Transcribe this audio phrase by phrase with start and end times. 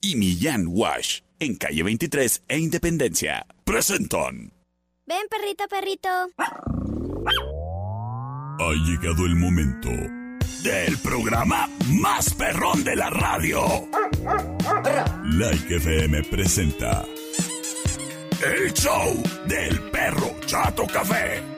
[0.00, 3.44] Y Millán Wash en calle 23 e Independencia.
[3.64, 4.52] Presentan.
[5.06, 6.08] Ven, perrito, perrito.
[8.60, 9.88] Ha llegado el momento
[10.62, 13.88] del programa más perrón de la radio.
[15.24, 17.04] Like FM presenta
[18.44, 21.57] el show del perro Chato Café.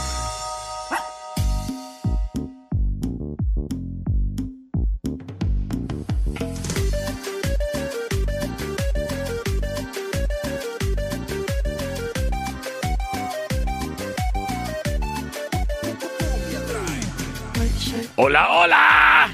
[18.23, 19.29] Hola, hola.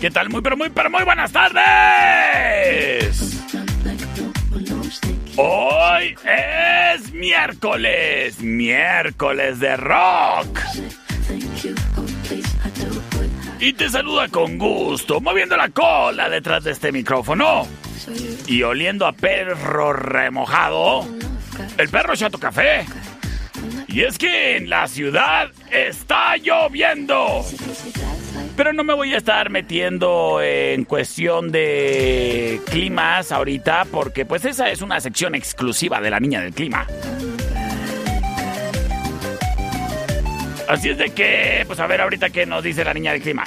[0.00, 0.30] ¿Qué tal?
[0.30, 1.62] Muy, pero muy, pero muy buenas tardes.
[5.36, 10.58] Hoy es miércoles, miércoles de rock.
[13.58, 17.66] Y te saluda con gusto, moviendo la cola detrás de este micrófono.
[18.46, 21.06] Y oliendo a perro remojado,
[21.76, 22.86] el perro Chato Café.
[23.86, 27.44] Y es que en la ciudad está lloviendo.
[28.56, 34.70] Pero no me voy a estar metiendo en cuestión de climas ahorita porque pues esa
[34.70, 36.86] es una sección exclusiva de la niña del clima.
[40.68, 43.44] Así es de que, pues a ver ahorita qué nos dice la niña del clima.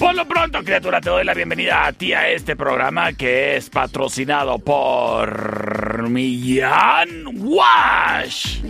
[0.00, 3.68] Por lo pronto, criatura, te doy la bienvenida a ti a este programa que es
[3.68, 8.62] patrocinado por Millán Wash.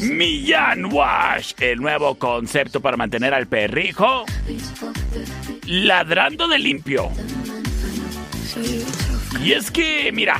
[0.00, 4.26] Millán Wash, el nuevo concepto para mantener al perrijo
[5.66, 7.10] ladrando de limpio.
[9.42, 10.38] Y es que, mira,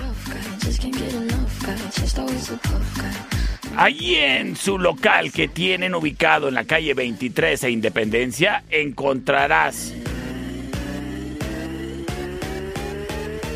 [3.77, 9.93] Allí en su local que tienen ubicado en la calle 23 e Independencia encontrarás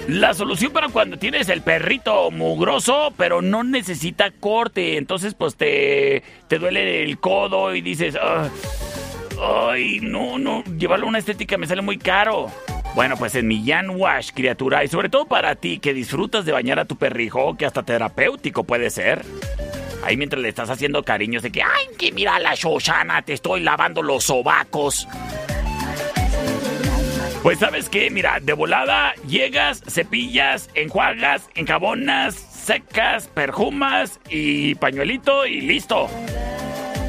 [0.08, 4.96] la solución para cuando tienes el perrito mugroso, pero no necesita corte.
[4.96, 8.48] Entonces, pues te, te duele el codo y dices, "Ah,
[9.70, 12.50] ay, no, no, llevarlo a una estética me sale muy caro.
[12.94, 16.80] Bueno, pues en Millán Wash, criatura, y sobre todo para ti que disfrutas de bañar
[16.80, 19.24] a tu perrijo, que hasta terapéutico puede ser.
[20.08, 23.60] Ahí mientras le estás haciendo cariños de que, ay, que mira la Shoshana, te estoy
[23.60, 25.06] lavando los sobacos.
[27.42, 35.60] Pues sabes qué, mira, de volada llegas, cepillas, enjuagas, enjabonas, secas, perfumas y pañuelito y
[35.60, 36.08] listo.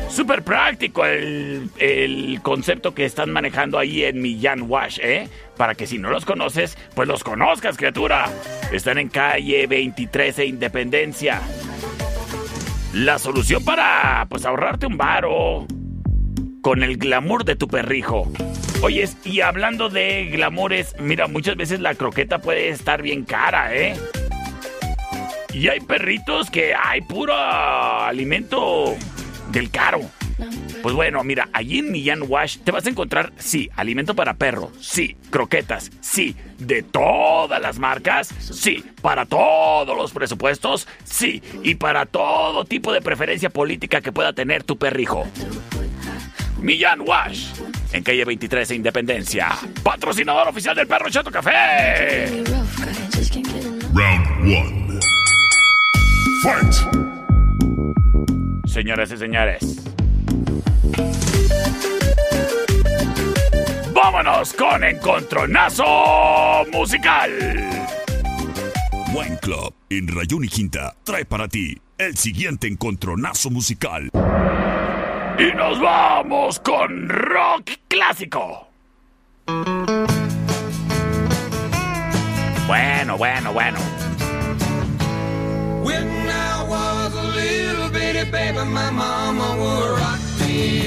[0.09, 5.29] Súper práctico el, el concepto que están manejando ahí en Millán Wash, ¿eh?
[5.55, 8.25] Para que si no los conoces, pues los conozcas, criatura.
[8.73, 11.39] Están en calle 23 e Independencia.
[12.99, 15.65] La solución para, pues, ahorrarte un varo.
[16.61, 18.29] Con el glamour de tu perrijo.
[18.81, 23.95] Oyes, y hablando de glamoures, mira, muchas veces la croqueta puede estar bien cara, ¿eh?
[25.53, 28.97] Y hay perritos que hay puro alimento
[29.53, 30.01] del caro.
[30.81, 34.71] Pues bueno, mira, allí en Millán Wash te vas a encontrar, sí, alimento para perro,
[34.79, 42.05] sí, croquetas, sí, de todas las marcas, sí, para todos los presupuestos, sí, y para
[42.05, 45.25] todo tipo de preferencia política que pueda tener tu perrijo.
[46.61, 47.47] Millán Wash,
[47.93, 49.49] en calle 23 e Independencia,
[49.83, 52.43] patrocinador oficial del perro Chato Café.
[53.93, 54.99] Round one.
[56.43, 56.73] Fight!
[58.65, 59.98] Señoras y señores.
[63.93, 65.85] Vámonos con Encontronazo
[66.71, 67.31] Musical.
[69.13, 74.09] Wine Club en Rayón y Quinta trae para ti el siguiente encontronazo musical.
[75.37, 78.67] Y nos vamos con rock clásico.
[82.67, 83.79] Bueno, bueno, bueno.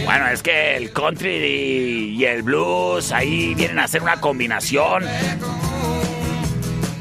[0.04, 5.04] Bueno, es que el country y el blues ahí vienen a hacer una combinación.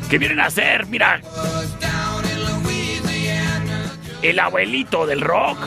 [0.09, 1.21] Que vienen a hacer, mira.
[4.21, 5.57] el abuelito del rock.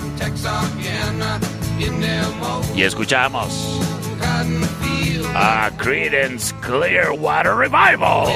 [2.74, 3.80] Y escuchamos
[5.34, 8.26] a Credence Clearwater Revival.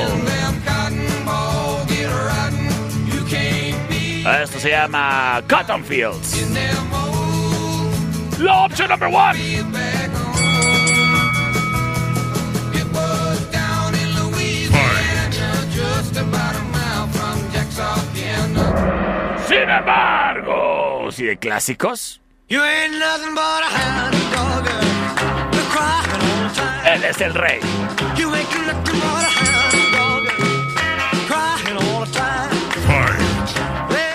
[4.37, 6.47] Esto se llama Cotton Fields.
[8.39, 9.39] La opción number one.
[19.49, 22.21] Sin embargo, si de clásicos.
[26.87, 27.61] Él es el rey.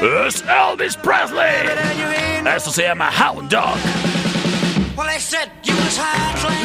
[0.04, 1.66] Es Elvis Presley.
[2.46, 3.78] Esto se llama Hound Dog.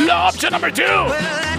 [0.04, 1.57] La opción number two.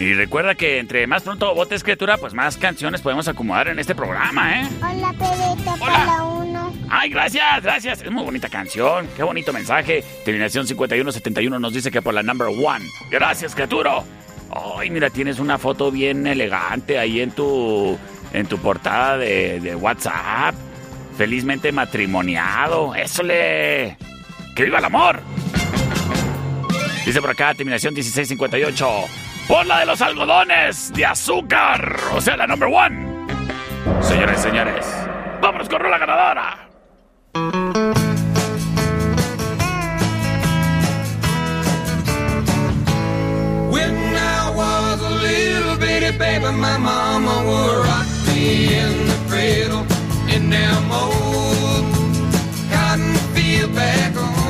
[0.00, 3.94] Y recuerda que entre más pronto votes criatura, pues más canciones podemos acomodar en este
[3.94, 4.68] programa, ¿eh?
[4.78, 6.72] Hola, Pedrito, para uno.
[6.88, 8.00] Ay, gracias, gracias.
[8.00, 9.06] Es muy bonita canción.
[9.14, 10.02] Qué bonito mensaje.
[10.24, 12.82] Terminación 5171 nos dice que por la number one.
[13.10, 14.02] Gracias, criatura.
[14.78, 17.98] Ay, mira, tienes una foto bien elegante ahí en tu,
[18.32, 20.54] en tu portada de, de WhatsApp.
[21.18, 22.94] Felizmente matrimoniado.
[22.94, 23.98] Eso le...
[24.56, 25.20] ¡Que viva el amor!
[27.04, 29.29] Dice por acá, terminación 1658.
[29.50, 31.96] Por la de los algodones de azúcar.
[32.14, 33.26] O sea, la number one.
[34.00, 34.86] Señores y señores,
[35.42, 36.68] vámonos con la ganadora.
[43.72, 49.84] When I was a little bitty baby, my mama would rock me in the cradle
[50.32, 51.86] in them old
[52.70, 54.49] cotton field back home.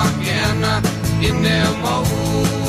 [0.00, 0.82] dagen
[1.20, 2.59] inne mot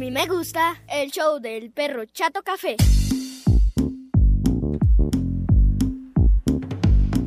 [0.00, 2.74] mí me gusta el show del perro Chato Café.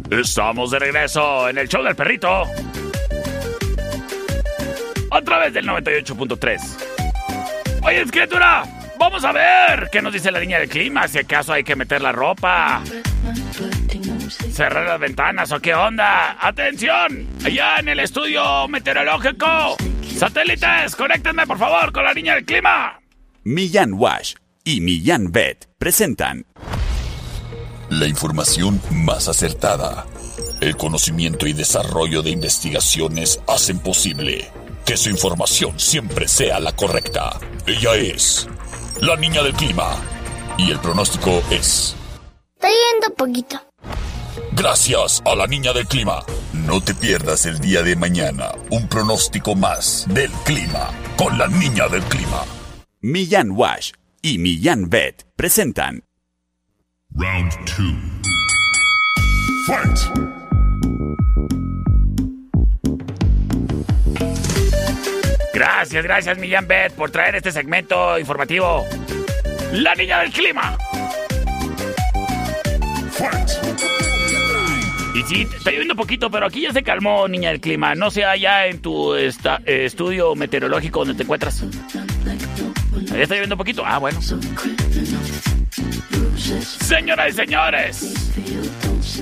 [0.10, 2.46] Estamos de regreso en el show del perrito.
[5.12, 7.84] A través del 98.3.
[7.84, 8.64] Oye, criatura,
[8.98, 11.08] vamos a ver qué nos dice la niña del clima.
[11.08, 12.82] Si acaso hay que meter la ropa.
[14.52, 16.38] Cerrar las ventanas o qué onda.
[16.40, 19.78] Atención, allá en el estudio meteorológico.
[20.18, 23.00] Satélites, conéctenme por favor con la niña del clima.
[23.44, 26.46] Millán Wash y Millán Vet presentan
[27.90, 30.06] la información más acertada.
[30.62, 34.50] El conocimiento y desarrollo de investigaciones hacen posible
[34.86, 37.40] que su información siempre sea la correcta.
[37.68, 38.48] Ella es
[39.02, 39.96] la niña del clima
[40.58, 41.96] y el pronóstico es...
[42.56, 43.62] Estoy yendo poquito.
[44.54, 46.24] Gracias a la niña del clima.
[46.66, 51.90] No te pierdas el día de mañana un pronóstico más del clima con la niña
[51.90, 52.44] del clima.
[53.02, 53.92] Millán Wash
[54.22, 56.04] y Millán Vet presentan
[57.16, 58.24] Round 2.
[59.68, 60.34] Fight!
[65.54, 68.86] Gracias, gracias, Millán Bet, por traer este segmento informativo.
[69.74, 70.78] La niña del clima.
[75.28, 77.96] Sí, está lloviendo poquito, pero aquí ya se calmó, niña del clima.
[77.96, 81.64] No sea allá en tu esta- eh, estudio meteorológico donde te encuentras.
[83.08, 83.84] ¿Ya está lloviendo poquito?
[83.86, 84.20] Ah, bueno.
[86.38, 88.14] Señoras y señores,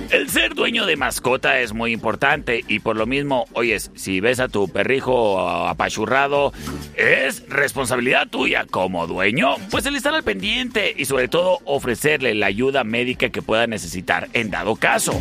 [0.09, 4.39] el ser dueño de mascota es muy importante y por lo mismo, oyes, si ves
[4.39, 6.53] a tu perrijo apachurrado,
[6.95, 12.47] es responsabilidad tuya como dueño, pues el estar al pendiente y sobre todo ofrecerle la
[12.47, 15.19] ayuda médica que pueda necesitar en dado caso.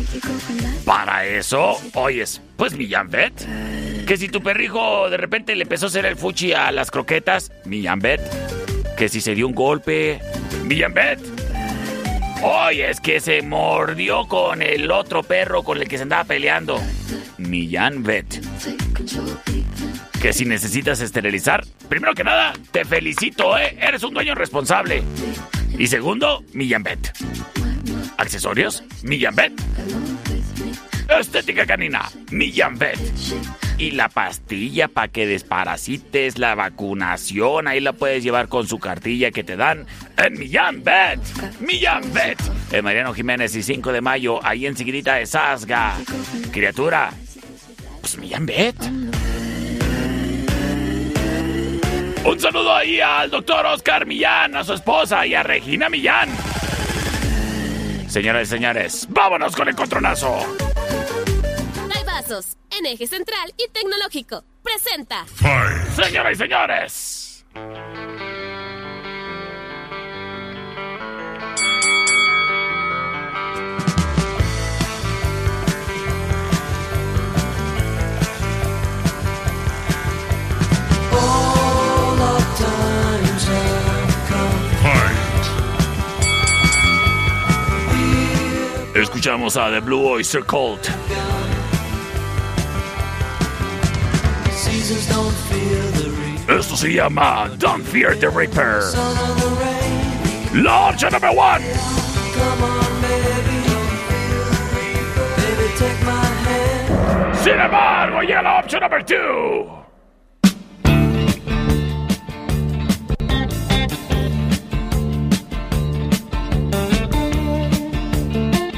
[0.85, 3.33] Para eso, oyes, pues Millán Vet.
[4.05, 7.51] Que si tu perrijo de repente le empezó a hacer el fuchi a las croquetas,
[7.65, 8.21] Millán Vet.
[8.97, 10.19] Que si se dio un golpe,
[10.65, 11.19] Millán Vet.
[12.43, 16.81] Oye, es que se mordió con el otro perro con el que se andaba peleando.
[17.37, 18.41] Millán Vet.
[20.19, 23.77] Que si necesitas esterilizar, primero que nada, te felicito, ¿eh?
[23.79, 25.03] Eres un dueño responsable.
[25.77, 27.11] Y segundo, Millán Vet.
[28.17, 29.53] Accesorios, Millán Vet.
[31.19, 32.99] Estética canina, Millán Vet.
[33.77, 39.31] Y la pastilla para que desparasites, la vacunación, ahí la puedes llevar con su cartilla
[39.31, 39.85] que te dan
[40.17, 41.19] en Millán Vet.
[41.59, 42.39] Millán Vet.
[42.71, 45.95] En Mariano Jiménez y 5 de mayo, ahí en Seguidita de Sasga.
[46.51, 47.11] Criatura,
[48.01, 48.75] pues Millán Vet.
[52.23, 56.29] Un saludo ahí al doctor Oscar Millán, a su esposa y a Regina Millán.
[58.07, 60.45] Señoras y señores, vámonos con el contronazo.
[62.29, 64.43] En eje central y tecnológico.
[64.61, 65.25] Presenta.
[65.25, 66.05] Fight!
[66.05, 67.45] Señoras y señores.
[88.93, 90.87] Escuchamos a The Blue Oyster Cult.
[94.81, 98.81] Esto se llama Don't Fear the Reaper.
[100.55, 101.63] La opción número one.
[107.43, 109.81] Sin embargo, llega la opción número two.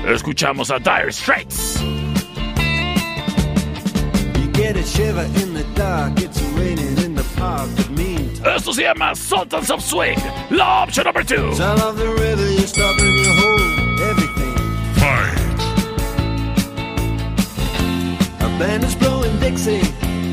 [0.06, 1.93] Escuchamos a Dire Straits.
[8.46, 10.18] Esto se llama Sultans of Swing.
[10.50, 11.53] La opción número two.
[11.56, 14.56] sound of the river, you stop and you hold everything.
[14.96, 15.60] Fight!
[18.42, 19.82] A band is blowing Dixie,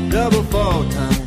[0.09, 1.20] double fall time.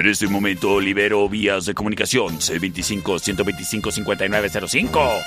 [0.00, 5.22] En este momento libero vías de comunicación C25-125-5905.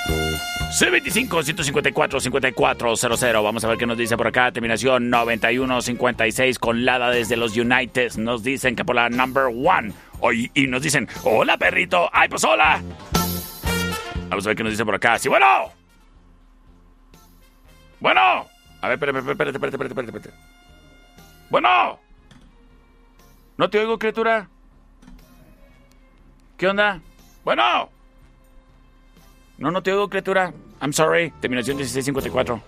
[0.80, 3.44] C25-154-5400.
[3.44, 4.52] Vamos a ver qué nos dice por acá.
[4.52, 8.16] Terminación 9156 con Lada desde los United.
[8.16, 9.94] Nos dicen que por la number one.
[10.22, 12.10] Hoy, y nos dicen, hola perrito.
[12.12, 12.82] Ay, pues hola.
[14.30, 15.20] Vamos a ver qué nos dice por acá.
[15.20, 15.72] Sí, bueno.
[18.00, 18.48] Bueno.
[18.82, 20.32] A ver, espérate, espérate, espérate, espérate, espérate.
[21.52, 22.00] Bueno.
[23.56, 24.50] ¿No te oigo, criatura?
[26.64, 27.02] ¿Qué onda?
[27.44, 27.90] Bueno.
[29.58, 30.54] No, no te oigo, criatura.
[30.82, 31.30] I'm sorry.
[31.42, 32.64] Terminación 1654.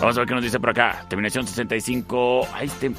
[0.00, 1.06] Vamos a ver qué nos dice por acá.
[1.08, 2.48] Terminación 65.
[2.52, 2.90] Ay, este...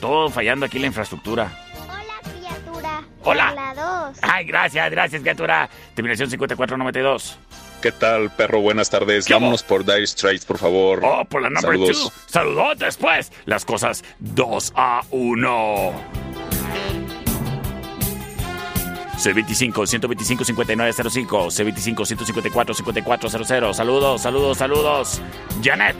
[0.00, 1.52] Todo fallando aquí la infraestructura.
[1.82, 3.04] Hola, criatura.
[3.24, 3.52] Hola.
[3.52, 4.18] La 2.
[4.22, 5.68] Ay, gracias, gracias, criatura.
[5.94, 7.38] Terminación 5492.
[7.82, 8.62] ¿Qué tal, perro?
[8.62, 9.28] Buenas tardes.
[9.28, 11.02] Vámonos por Dire Straits, por favor.
[11.04, 12.00] Oh, por la number Saludos.
[12.00, 12.12] 2.
[12.28, 13.30] Saludos después.
[13.44, 16.28] Las cosas 2 a 1.
[19.18, 25.22] C25 125 5905 C25 154 5400 Saludos, saludos, saludos.
[25.62, 25.96] Janet.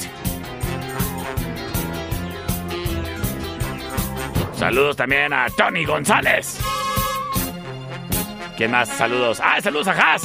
[4.55, 6.59] Saludos también a Tony González.
[8.57, 8.89] ¿Quién más?
[8.89, 9.41] Saludos.
[9.43, 10.23] Ah, saludos a Haas.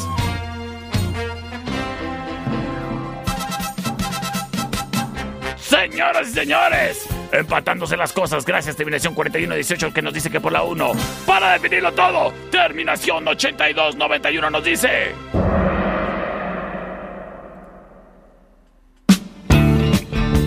[5.58, 8.46] Señoras y señores, empatándose las cosas.
[8.46, 10.92] Gracias, terminación 4118 que nos dice que por la 1.
[11.26, 15.16] Para definirlo todo, terminación 8291 nos dice.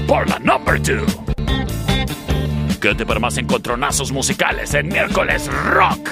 [0.06, 1.26] Por la number 2.
[2.80, 6.10] Quédate para más encontronazos musicales en miércoles rock.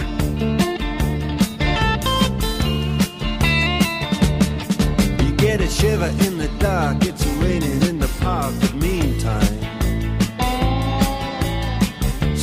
[5.39, 9.64] Get a shiver in the dark, it's raining in the park, but meantime.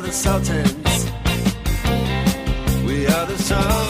[0.00, 1.10] are the Sultans.
[2.86, 3.89] We are the Sultans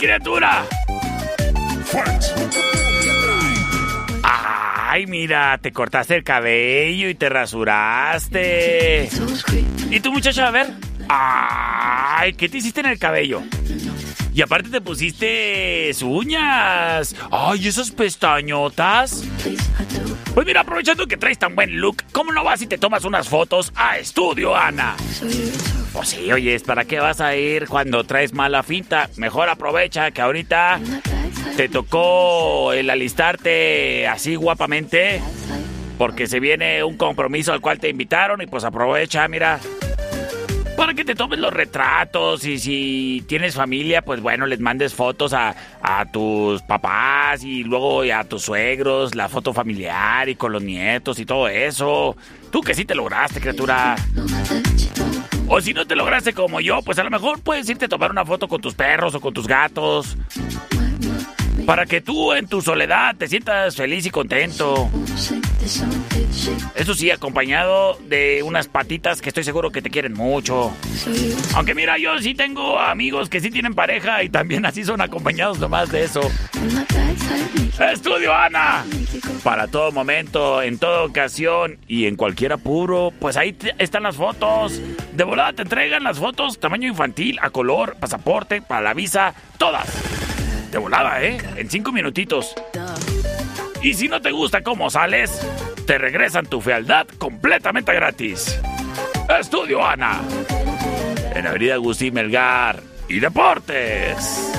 [0.00, 0.66] Criatura!
[4.22, 9.10] Ay, mira, te cortaste el cabello y te rasuraste.
[9.90, 10.68] ¿Y tu muchacha, a ver?
[11.08, 13.42] Ay, ¿qué te hiciste en el cabello?
[14.32, 17.16] Y aparte te pusiste uñas.
[17.30, 19.24] Ay, esas pestañotas.
[20.34, 23.28] Pues mira, aprovechando que traes tan buen look, ¿cómo no vas y te tomas unas
[23.28, 24.96] fotos a estudio, Ana?
[25.92, 29.10] Pues sí, oyes, ¿para qué vas a ir cuando traes mala finta?
[29.16, 30.80] Mejor aprovecha que ahorita
[31.56, 35.20] te tocó el alistarte así guapamente.
[35.98, 39.60] Porque se viene un compromiso al cual te invitaron y pues aprovecha, mira.
[40.80, 45.34] Para que te tomes los retratos y si tienes familia, pues bueno, les mandes fotos
[45.34, 50.62] a, a tus papás y luego a tus suegros, la foto familiar y con los
[50.62, 52.16] nietos y todo eso.
[52.50, 53.94] Tú que sí te lograste, criatura.
[55.48, 58.10] O si no te lograste como yo, pues a lo mejor puedes irte a tomar
[58.10, 60.16] una foto con tus perros o con tus gatos.
[61.66, 64.88] Para que tú en tu soledad te sientas feliz y contento.
[66.74, 70.72] Eso sí, acompañado de unas patitas que estoy seguro que te quieren mucho.
[71.54, 75.58] Aunque mira, yo sí tengo amigos que sí tienen pareja y también así son acompañados
[75.58, 76.20] nomás de eso.
[77.92, 78.84] Estudio Ana.
[79.42, 84.80] Para todo momento, en toda ocasión y en cualquier apuro, pues ahí están las fotos.
[85.12, 89.88] De volada te entregan las fotos tamaño infantil, a color, pasaporte, para la visa, todas.
[90.70, 91.38] De volada, ¿eh?
[91.56, 92.54] En cinco minutitos.
[93.82, 95.40] Y si no te gusta cómo sales,
[95.86, 98.60] te regresan tu fealdad completamente gratis.
[99.40, 100.20] Estudio Ana.
[101.34, 104.52] En Avenida Agustín Melgar y Deportes.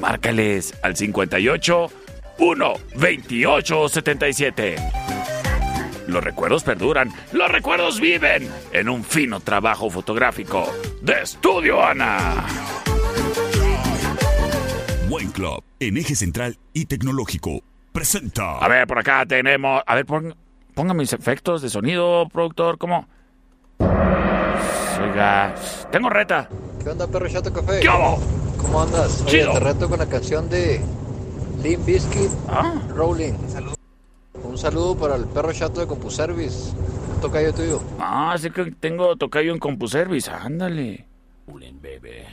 [0.00, 1.90] Márcales al 58
[2.38, 4.76] 1 28 77.
[6.06, 10.70] Los recuerdos perduran, los recuerdos viven en un fino trabajo fotográfico
[11.02, 12.46] de Estudio Ana.
[15.08, 15.62] Buen Club.
[15.80, 17.62] En eje central y tecnológico.
[17.94, 18.58] Presenta.
[18.58, 19.80] A ver, por acá tenemos.
[19.86, 20.34] A ver, pon,
[20.74, 22.76] ponga mis efectos de sonido, productor.
[22.76, 23.06] ¿Cómo?
[23.78, 25.54] Oiga,
[25.92, 26.48] tengo reta.
[26.82, 27.78] ¿Qué onda, perro chato café?
[27.78, 28.18] ¿Qué hago?
[28.58, 29.22] ¿Cómo andas?
[29.22, 29.52] Oye, Chido.
[29.52, 30.80] te reto con la canción de
[31.62, 32.74] Limp Bizkit, Ah.
[32.88, 33.34] Rolling.
[34.42, 36.72] Un saludo para el perro chato de CompuService.
[37.14, 37.80] Un tocayo tuyo.
[38.00, 40.28] Ah, sí que tengo tocayo en CompuService.
[40.32, 41.06] Ándale.
[41.46, 42.24] baby.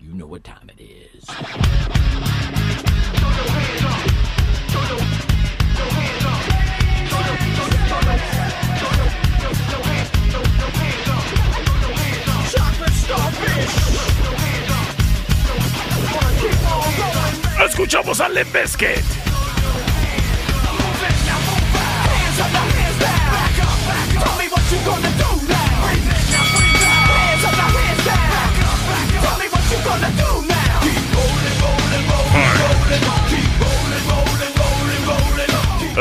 [0.00, 1.24] You know what time it is.
[17.78, 19.04] Escuchamos a Limp Bizkit.
[22.08, 22.98] Hands up, hands
[24.24, 25.57] Tell me what you gonna do now.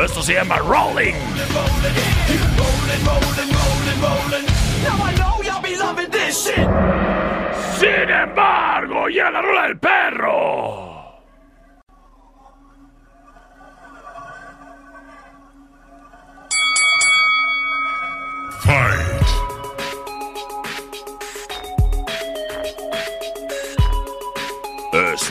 [0.03, 1.15] Esto se llama Rolling.
[7.79, 10.87] Sin embargo, ya la rola del perro.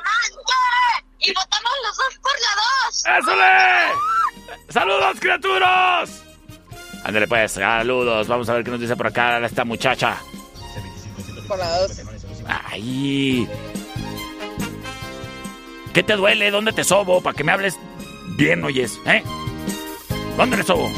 [1.20, 3.04] Y votamos los dos por la dos.
[3.18, 4.72] ¡Eso le!
[4.72, 6.22] ¡Saludos, criaturas!
[7.04, 8.28] Ándale pues, saludos.
[8.28, 10.18] Vamos a ver qué nos dice por acá esta muchacha.
[11.48, 12.00] Por la dos.
[12.46, 13.48] ¡Ay!
[15.94, 16.50] ¿Qué te duele?
[16.50, 17.22] ¿Dónde te sobo?
[17.22, 17.76] Para que me hables
[18.36, 19.22] bien, oyes, ¿eh?
[20.36, 20.90] ¿Dónde le sobo?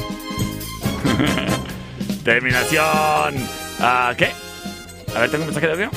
[2.25, 3.49] Terminación.
[3.79, 4.33] Ah, ¿Qué?
[5.15, 5.91] A ver, ¿tengo un mensaje de audio?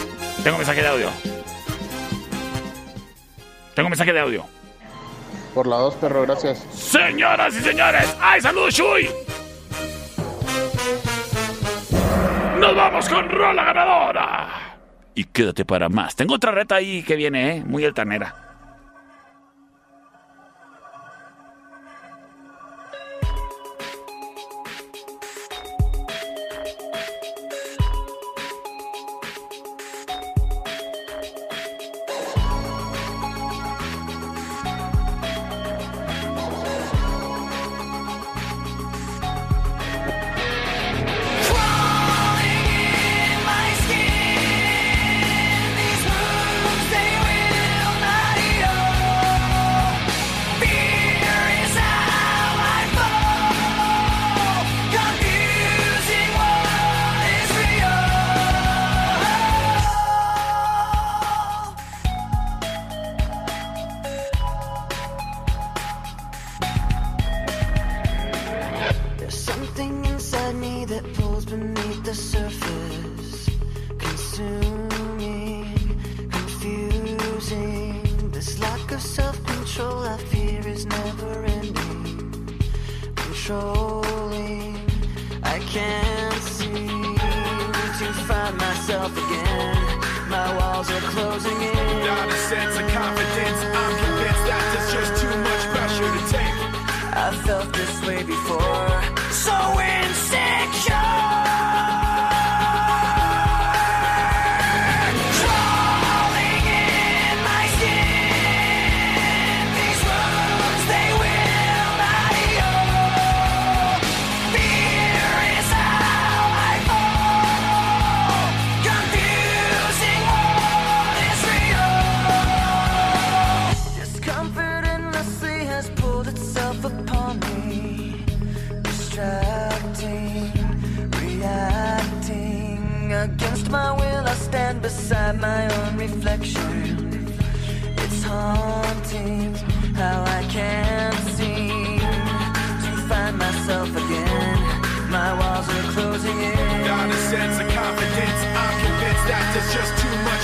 [0.43, 1.09] Tengo un mensaje de audio.
[3.75, 4.45] Tengo un mensaje de audio.
[5.53, 6.63] Por la dos, perro, gracias.
[6.73, 9.09] Señoras y señores, ¡ay, saludos, Shui!
[12.63, 14.47] Nos vamos con Rola Ganadora.
[15.15, 16.15] Y quédate para más.
[16.15, 17.63] Tengo otra reta ahí que viene, ¿eh?
[17.65, 18.52] Muy altanera.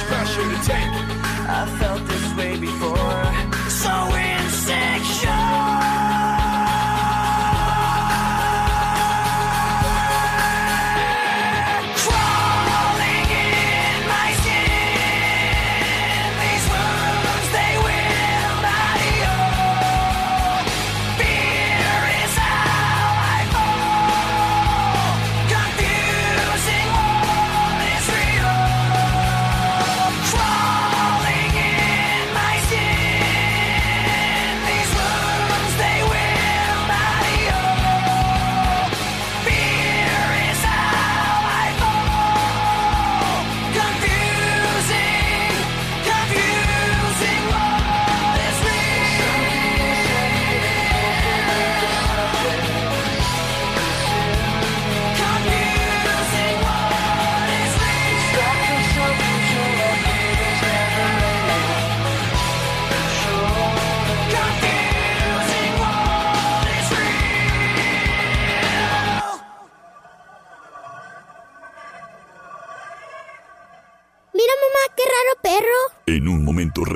[0.09, 0.93] Pressure to take.
[1.57, 2.98] I felt this way before.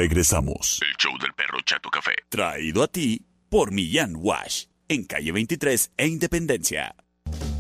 [0.04, 0.80] Regresamos.
[0.82, 2.12] El show del perro Chato Café.
[2.28, 4.66] Traído a ti por Millán Wash.
[4.90, 6.94] En calle 23 e Independencia.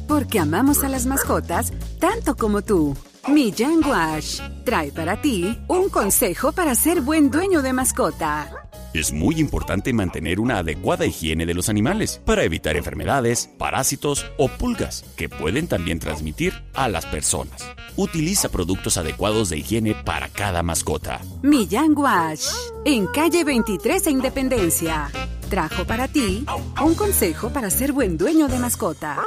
[0.10, 2.98] Porque amamos a las mascotas tanto como tú.
[3.30, 8.63] Millán Wash trae para ti un consejo para ser buen dueño de mascota.
[8.94, 14.50] Es muy importante mantener una adecuada higiene de los animales para evitar enfermedades, parásitos o
[14.50, 17.68] pulgas que pueden también transmitir a las personas.
[17.96, 21.22] Utiliza productos adecuados de higiene para cada mascota.
[21.42, 22.50] Millán Wash,
[22.86, 25.10] en calle 23 e Independencia.
[25.50, 26.46] Trajo para ti
[26.80, 29.24] un consejo para ser buen dueño de mascota.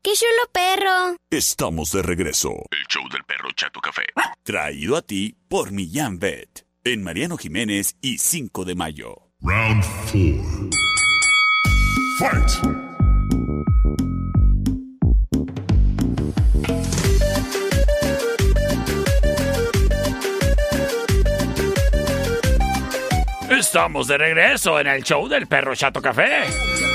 [0.00, 1.16] ¡Qué chulo perro!
[1.28, 2.50] Estamos de regreso.
[2.70, 4.04] El show del perro Chato Café.
[4.44, 6.67] Traído a ti por Millán Vet.
[6.90, 9.28] En Mariano Jiménez y 5 de mayo.
[9.42, 10.70] Round 4.
[12.18, 12.50] Fight!
[23.50, 26.87] Estamos de regreso en el show del perro Chato Café.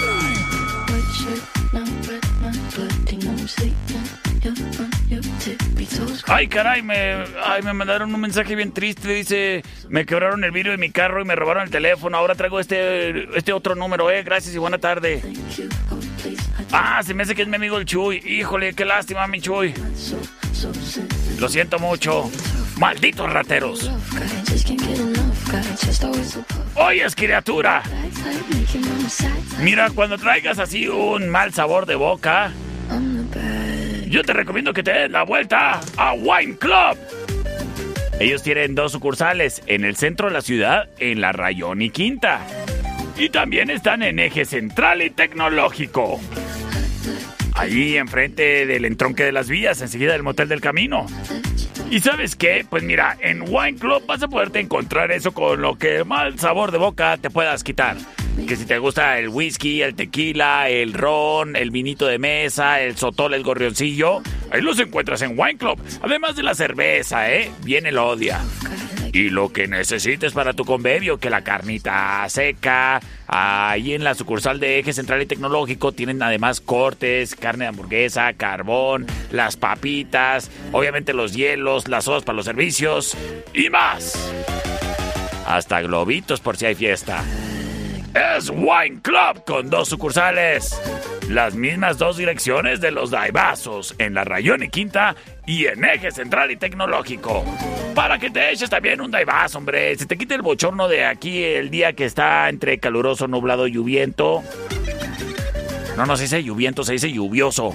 [6.26, 9.08] Ay, caray, me, ay, me mandaron un mensaje bien triste.
[9.10, 12.18] Dice, me quebraron el vidrio de mi carro y me robaron el teléfono.
[12.18, 14.24] Ahora traigo este, este otro número, eh.
[14.24, 15.22] Gracias y buena tarde.
[16.72, 18.18] Ah, se me hace que es mi amigo el Chuy.
[18.26, 19.74] Híjole, qué lástima, mi Chuy.
[21.40, 22.32] Lo siento mucho.
[22.78, 23.92] Malditos rateros.
[26.76, 27.84] Oyes, criatura.
[29.60, 32.52] Mira, cuando traigas así un mal sabor de boca,
[34.14, 37.00] yo te recomiendo que te des la vuelta a Wine Club.
[38.20, 42.46] Ellos tienen dos sucursales, en el centro de la ciudad, en la Rayón y Quinta.
[43.18, 46.22] Y también están en Eje Central y Tecnológico.
[47.56, 51.08] Allí enfrente del entronque de las vías, enseguida del Motel del Camino.
[51.90, 52.68] ¿Y sabes qué?
[52.70, 56.72] Pues mira, en Wine Club vas a poderte encontrar eso con lo que mal sabor
[56.72, 57.98] de boca te puedas quitar.
[58.48, 62.98] Que si te gusta el whisky, el tequila, el ron, el vinito de mesa, el
[62.98, 65.80] sotol, el gorrioncillo, ahí los encuentras en Wine Club.
[66.02, 67.52] Además de la cerveza, ¿eh?
[67.64, 68.42] Viene el odia.
[69.14, 74.60] Y lo que necesites para tu convivio, que la carnita seca, ahí en la sucursal
[74.60, 81.14] de Eje Central y Tecnológico tienen además cortes, carne de hamburguesa, carbón, las papitas, obviamente
[81.14, 83.16] los hielos, las sodas para los servicios
[83.54, 84.18] y más.
[85.46, 87.24] Hasta globitos por si hay fiesta.
[88.14, 90.80] Es Wine Club con dos sucursales.
[91.30, 95.16] Las mismas dos direcciones de los Daibazos, en la Rayón y Quinta
[95.48, 97.44] y en Eje Central y Tecnológico.
[97.96, 99.96] Para que te eches también un Daibazo, hombre.
[99.96, 104.44] Se te quite el bochorno de aquí el día que está entre caluroso, nublado lluviento.
[105.98, 107.74] No, no se dice lluviento, se dice lluvioso.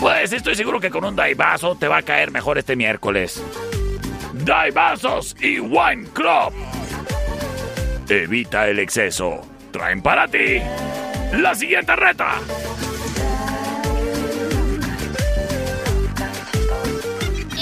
[0.00, 3.40] Pues estoy seguro que con un Daibazo te va a caer mejor este miércoles.
[4.32, 6.75] Daibazos y Wine Club.
[8.08, 9.40] Evita el exceso.
[9.72, 10.62] Traen para ti
[11.32, 12.34] la siguiente reta.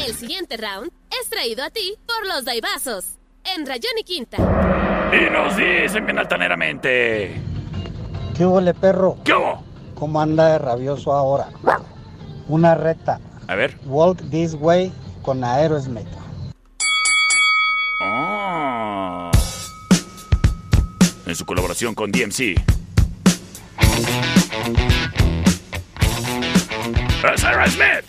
[0.07, 3.19] El siguiente round es traído a ti por los Daibazos.
[3.57, 4.37] En Rayón y Quinta.
[5.13, 7.41] Y nos dicen bien altaneramente.
[8.37, 9.17] ¿Qué huele, perro?
[9.25, 9.63] ¿Qué hubo?
[9.95, 11.49] ¿Cómo anda de rabioso ahora?
[12.49, 13.19] Una reta.
[13.49, 13.79] A ver.
[13.87, 14.93] Walk This Way
[15.23, 16.24] con Aerosmith.
[21.35, 22.55] En su colaboración con DMC.
[27.35, 28.05] Es Aerosmith.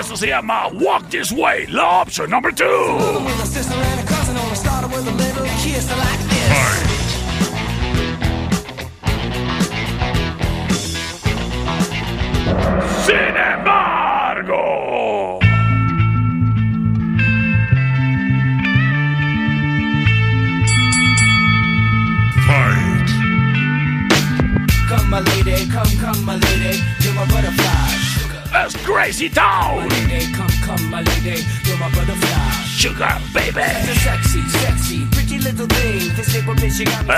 [0.00, 2.64] Eso se llama Walk This Way, la opción number two.
[13.04, 15.38] Sin embargo.
[22.46, 23.10] Fight!
[24.88, 28.64] Come, my lady, come, come, my lady, you're my butterfly.
[28.64, 29.86] It's Crazy Town.
[29.90, 32.64] Lady, come, come, my lady, you're my butterfly.
[32.64, 33.60] Sugar Baby.
[34.00, 35.04] Sexy, sexy,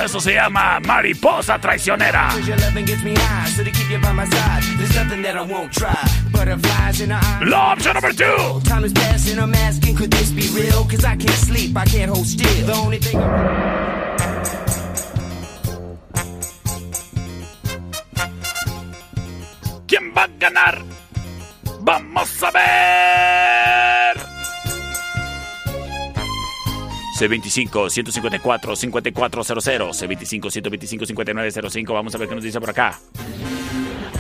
[0.04, 2.28] Eso se llama Mariposa Traicionera.
[7.42, 7.96] La opción
[12.72, 13.18] only thing.
[19.86, 20.82] ¿Quién va a ganar?
[21.80, 23.95] Vamos a ver.
[27.16, 29.92] C25-154-5400.
[30.42, 31.92] C25-125-5905.
[31.92, 32.98] Vamos a ver qué nos dice por acá.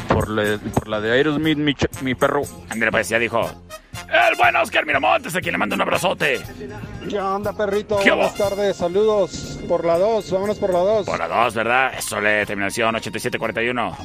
[0.08, 2.42] Por la, por la de Aerosmith, mi, mi perro.
[2.70, 3.40] André, pues ya dijo.
[4.08, 6.40] El buen Oscar Miramontes, a quien le manda un abrazote.
[7.08, 7.98] ¿Qué onda, perrito?
[7.98, 9.58] ¿Qué Buenas tardes, saludos.
[9.68, 11.06] Por la 2, vámonos por la 2.
[11.06, 11.92] Por la 2, ¿verdad?
[11.98, 13.96] Eso le terminación 8741.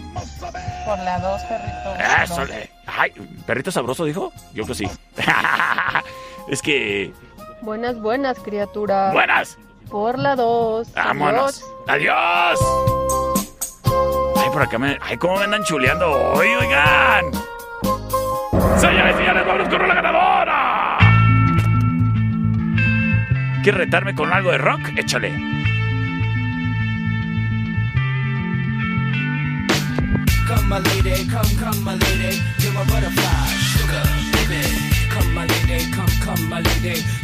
[0.86, 2.24] Por la dos, perrito.
[2.24, 2.70] Eso le.
[2.88, 3.12] Ay,
[3.46, 4.34] ¿perrito sabroso dijo?
[4.54, 4.90] Yo creo que sí.
[6.50, 7.14] es que.
[7.62, 9.12] Buenas, buenas, criatura.
[9.12, 9.58] Buenas.
[9.90, 10.92] Por la dos.
[10.94, 11.64] Vámonos.
[11.88, 12.60] Adiós.
[14.38, 14.98] Ay, por acá me.
[15.02, 17.26] Ay, cómo me andan chuleando hoy, oigan.
[18.80, 20.98] Señores y señores, vámonos con la ganadora.
[23.64, 24.80] ¿Quieres retarme con algo de rock?
[24.98, 25.30] Échale.
[30.48, 34.04] Come, my lady, come, come, my lady, you're my butterfly, sugar,
[34.34, 34.62] baby.
[35.14, 37.04] Come, my lady, come, come, my lady,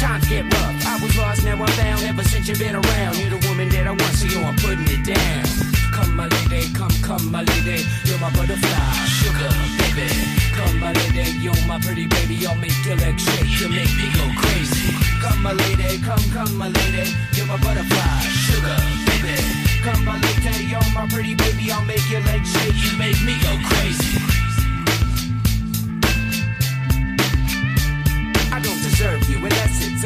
[0.00, 0.86] times get rough.
[0.86, 2.02] I was lost, now I'm found.
[2.04, 4.86] Ever since you've been around, you're the woman that I want, so yo, I'm putting
[4.88, 5.44] it down.
[5.92, 10.08] Come, my lady, come, come, my lady, you're my butterfly, sugar, baby.
[10.52, 14.06] Come, my lady, you're my pretty baby, I'll make your legs shake, you make me
[14.12, 14.92] go crazy.
[15.24, 18.76] Come, my lady, come, come, my lady, you're my butterfly, sugar,
[19.08, 19.36] baby.
[19.80, 23.40] Come, my lady, you're my pretty baby, I'll make your legs shake, you make me
[23.40, 24.35] go crazy.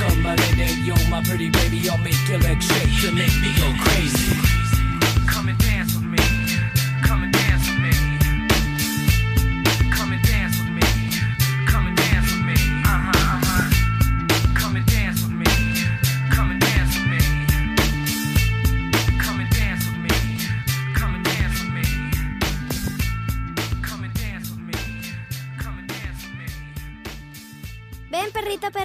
[0.00, 1.88] Come, my lady, you're my pretty baby.
[1.90, 3.02] I'll make your legs shake.
[3.02, 4.34] You make me go crazy.
[5.26, 6.18] Come and dance with me.
[7.02, 7.39] Come and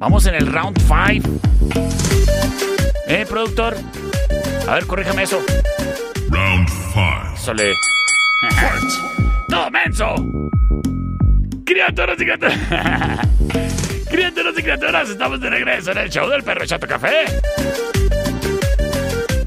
[0.00, 1.28] Vamos en el round 5.
[3.06, 3.76] ¿Eh, productor?
[4.66, 5.38] A ver, corríjame eso.
[6.30, 7.36] Round 5.
[7.36, 7.74] Sole.
[9.48, 10.14] ¡No, menso!
[11.66, 12.58] Criaturas y criaturas.
[14.10, 17.26] Criaturas y criaturas, estamos de regreso en el show del perro Chato Café.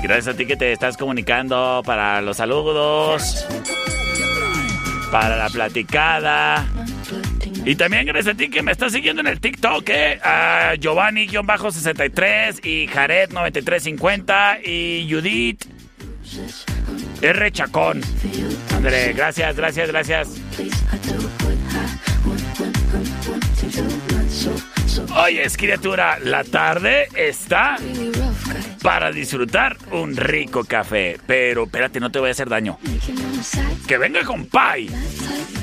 [0.03, 3.43] Gracias a ti que te estás comunicando para los saludos,
[5.11, 6.67] para la platicada.
[7.65, 10.19] Y también gracias a ti que me estás siguiendo en el TikTok, ¿eh?
[10.21, 15.63] A Giovanni-63 y Jared9350 y Judith
[17.21, 17.51] R.
[17.51, 18.01] Chacón.
[18.75, 20.41] André, gracias, gracias, gracias.
[25.15, 27.77] Oye, criatura, la tarde está
[28.81, 31.17] para disfrutar un rico café.
[31.27, 32.79] Pero espérate, no te voy a hacer daño.
[33.87, 34.89] Que venga con Pai.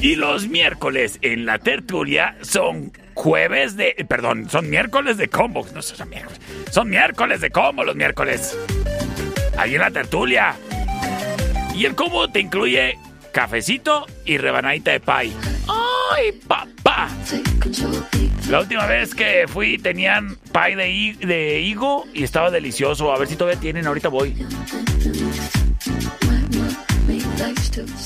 [0.01, 4.07] Y los miércoles en la tertulia son jueves de.
[4.09, 5.67] Perdón, son miércoles de combo.
[5.75, 6.41] No son miércoles.
[6.71, 8.57] Son miércoles de combo los miércoles.
[9.59, 10.55] Ahí en la tertulia.
[11.75, 12.99] Y el combo te incluye
[13.33, 15.33] cafecito y rebanadita de pie.
[15.69, 16.80] ¡Ay, papá!
[18.49, 23.13] La última vez que fui tenían pie de, de higo y estaba delicioso.
[23.13, 24.35] A ver si todavía tienen, ahorita voy.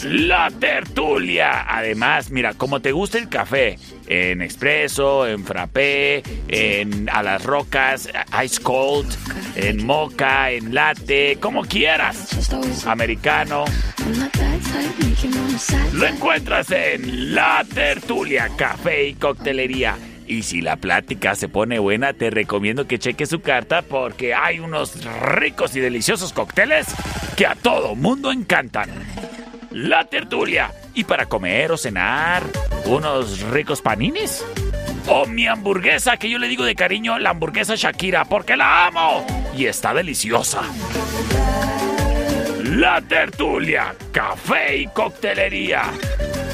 [0.05, 1.65] La tertulia.
[1.69, 8.09] Además, mira, como te gusta el café, en expreso, en frappé, en a las rocas,
[8.45, 9.11] ice cold,
[9.57, 12.87] en mocha, en latte, como quieras.
[12.87, 13.65] Americano.
[15.93, 19.97] Lo encuentras en La Tertulia, Café y Coctelería.
[20.27, 24.59] Y si la plática se pone buena, te recomiendo que cheques su carta porque hay
[24.59, 26.87] unos ricos y deliciosos cócteles
[27.37, 28.91] que a todo mundo encantan.
[29.75, 30.71] La Tertulia.
[30.95, 32.45] Y para comer o cenar,
[32.85, 34.45] unos ricos paninis.
[35.09, 39.27] O mi hamburguesa, que yo le digo de cariño, la hamburguesa Shakira, porque la amo.
[39.57, 40.63] Y está deliciosa.
[42.63, 45.83] La Tertulia, Café y Coctelería.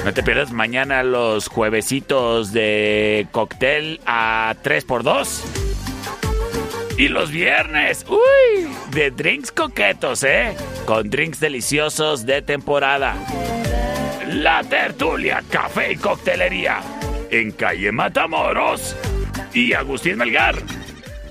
[0.02, 5.69] No te pierdas mañana los juevesitos de cóctel a 3x2.
[7.00, 10.54] Y los viernes, uy, de drinks coquetos, ¿eh?
[10.84, 13.16] Con drinks deliciosos de temporada.
[14.28, 16.82] La Tertulia, Café y Coctelería.
[17.30, 18.94] En calle Matamoros
[19.54, 20.56] y Agustín Melgar.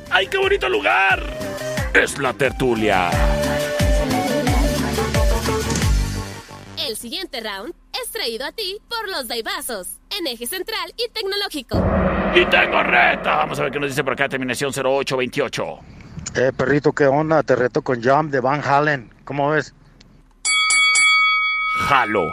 [0.10, 1.22] ¡Ay, qué bonito lugar!
[1.94, 3.12] Es la Tertulia.
[6.90, 11.78] El siguiente round es traído a ti por los Daibazos, en eje central y tecnológico.
[12.34, 13.36] Y tengo reta.
[13.36, 15.80] Vamos a ver qué nos dice por acá, terminación 0828.
[16.34, 17.44] Eh, perrito, ¿qué onda?
[17.44, 19.14] Te reto con Jump de Van Halen.
[19.24, 19.76] ¿Cómo ves?
[21.90, 22.26] Jalo.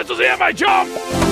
[0.00, 1.25] Esto se llama Jump.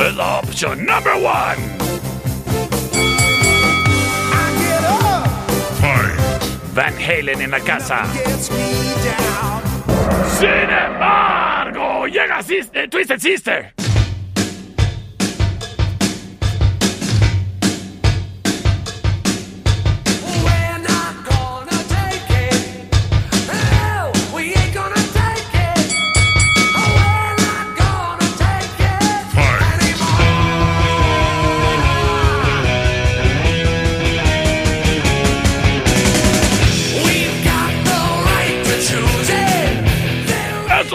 [0.00, 1.58] Is option number one.
[6.72, 8.06] Van Halen en la casa.
[10.38, 12.40] Sin embargo, llega
[12.88, 13.74] Twisted Sister.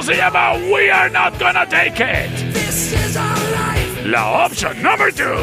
[0.05, 2.29] Se llama We Are Not Gonna Take It.
[4.05, 5.35] La option number two.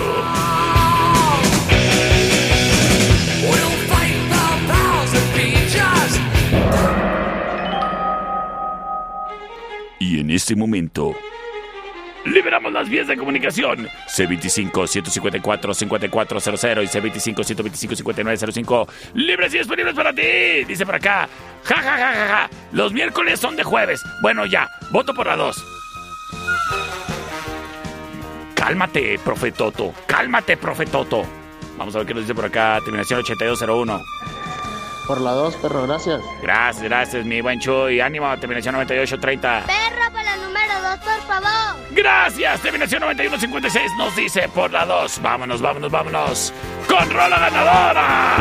[9.98, 11.14] Y en este momento
[12.24, 16.86] liberamos las vías de comunicación C25-154-5400 y
[17.32, 20.64] C25-125-5905 libres y disponibles para ti.
[20.66, 21.28] Dice por acá,
[21.64, 22.50] ja, ja, ja, ja, ja.
[22.72, 24.02] Los miércoles son de jueves.
[24.20, 25.64] Bueno, ya, voto por la dos.
[28.54, 29.92] Cálmate, profetoto.
[30.06, 31.24] Cálmate, profetoto.
[31.76, 32.78] Vamos a ver qué nos dice por acá.
[32.84, 34.00] Terminación 8201.
[35.06, 36.20] Por la 2, perro, gracias.
[36.40, 38.00] Gracias, gracias, mi buen Chuy.
[38.00, 39.64] Ánimo, terminación 9830.
[39.66, 41.76] Perro para el número dos, por favor.
[41.90, 45.20] Gracias, terminación 9156 nos dice por la 2.
[45.20, 46.54] Vámonos, vámonos, vámonos.
[46.88, 48.36] Con rola ganadora.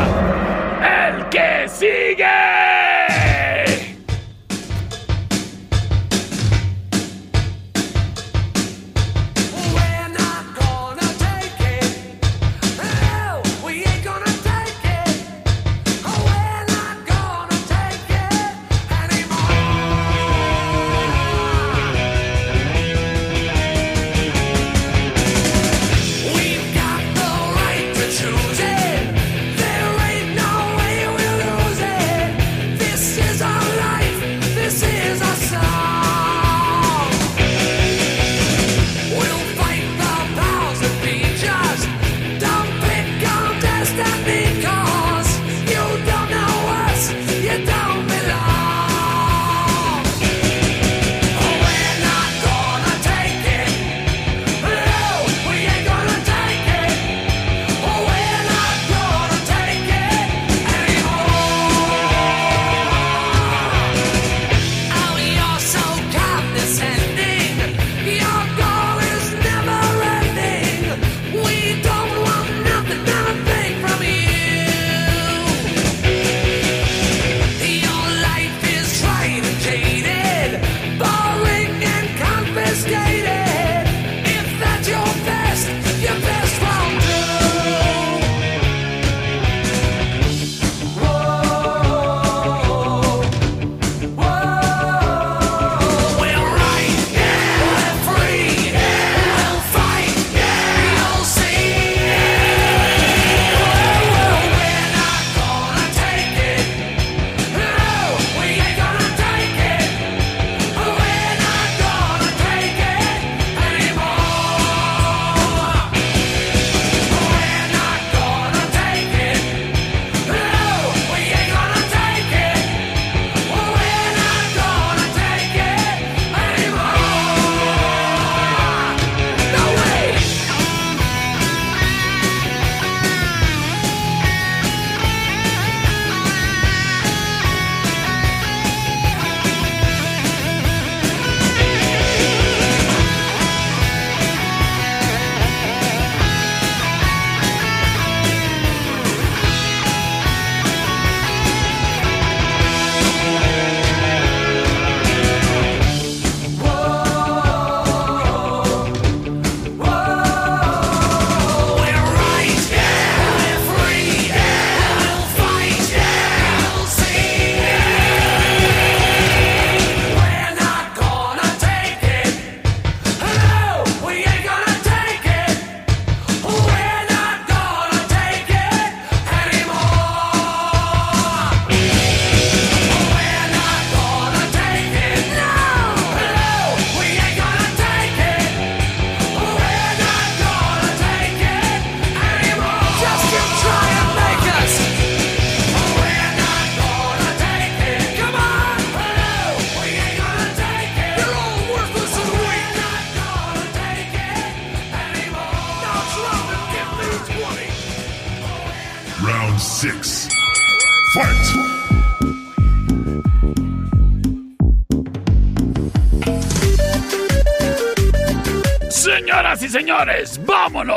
[1.08, 3.51] El que sigue.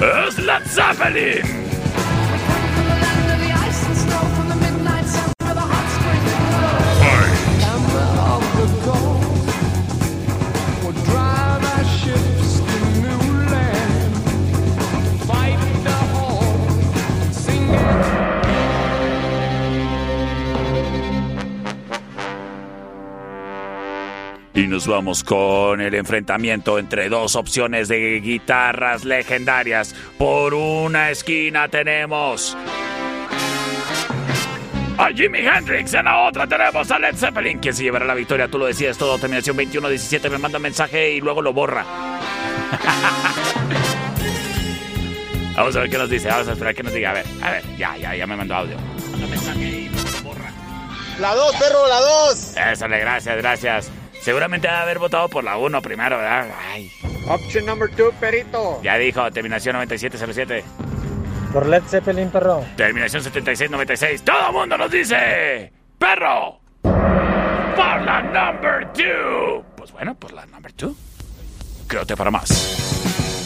[0.00, 1.59] Es Led Zeppelin.
[24.60, 29.94] Y nos vamos con el enfrentamiento entre dos opciones de guitarras legendarias.
[30.18, 32.54] Por una esquina tenemos
[34.98, 37.58] a Jimi Hendrix, en la otra tenemos a Led Zeppelin.
[37.58, 38.48] ¿Quién se llevará la victoria?
[38.48, 39.18] Tú lo decides todo.
[39.18, 41.82] Terminación 2117 me manda mensaje y luego lo borra.
[45.56, 46.28] Vamos a ver qué nos dice.
[46.28, 47.12] Vamos a esperar que nos diga.
[47.12, 47.64] A ver, a ver.
[47.78, 48.76] Ya, ya, ya me mandó audio.
[49.10, 50.52] Manda mensaje y luego lo borra.
[51.18, 52.56] La 2, perro, la 2.
[52.58, 53.90] Ésale, gracias, gracias.
[54.20, 56.48] Seguramente va a haber votado por la 1 primero, ¿verdad?
[56.68, 56.90] Ay.
[57.26, 58.80] Option number 2, perito.
[58.82, 60.64] Ya dijo, terminación 9707.
[61.52, 62.64] Por Led Zeppelin, perro.
[62.76, 64.22] Terminación 7696.
[64.22, 65.72] Todo el mundo nos dice.
[65.98, 66.60] ¡Perro!
[66.82, 69.64] Por la number 2.
[69.76, 70.92] Pues bueno, por la number 2.
[71.88, 73.39] Quédate para más.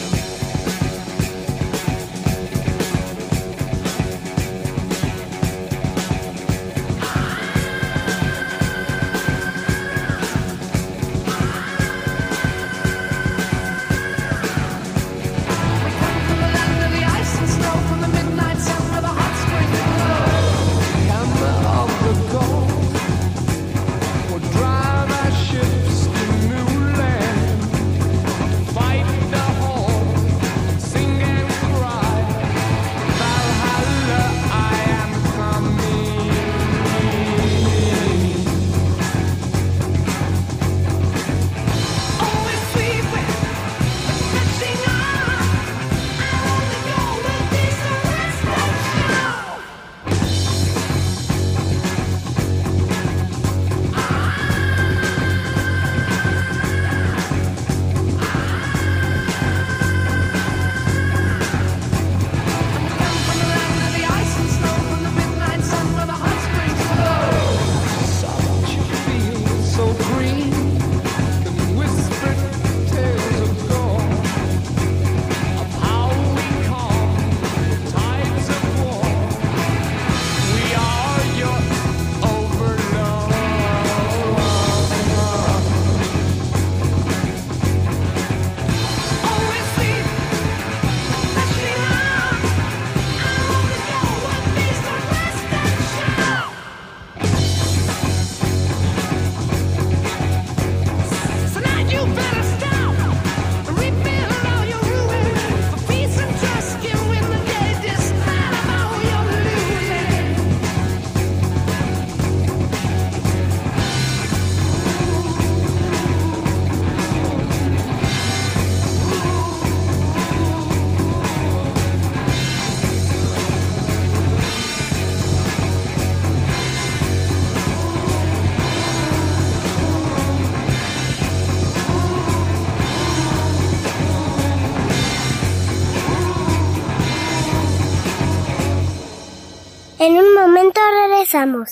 [141.35, 141.69] Regresamos.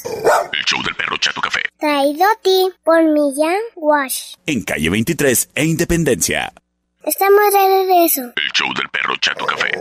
[0.52, 1.62] El show del perro Chato Café.
[1.80, 4.36] Traído a ti por Millán Wash.
[4.46, 6.54] En calle 23 e Independencia.
[7.04, 8.22] Estamos de regreso.
[8.22, 9.72] El show del perro Chato Café.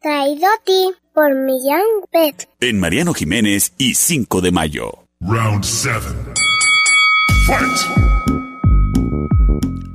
[0.00, 2.48] Traído a ti por Millán Pet.
[2.60, 5.06] En Mariano Jiménez y 5 de mayo.
[5.20, 6.00] Round 7.
[7.46, 8.14] Fight!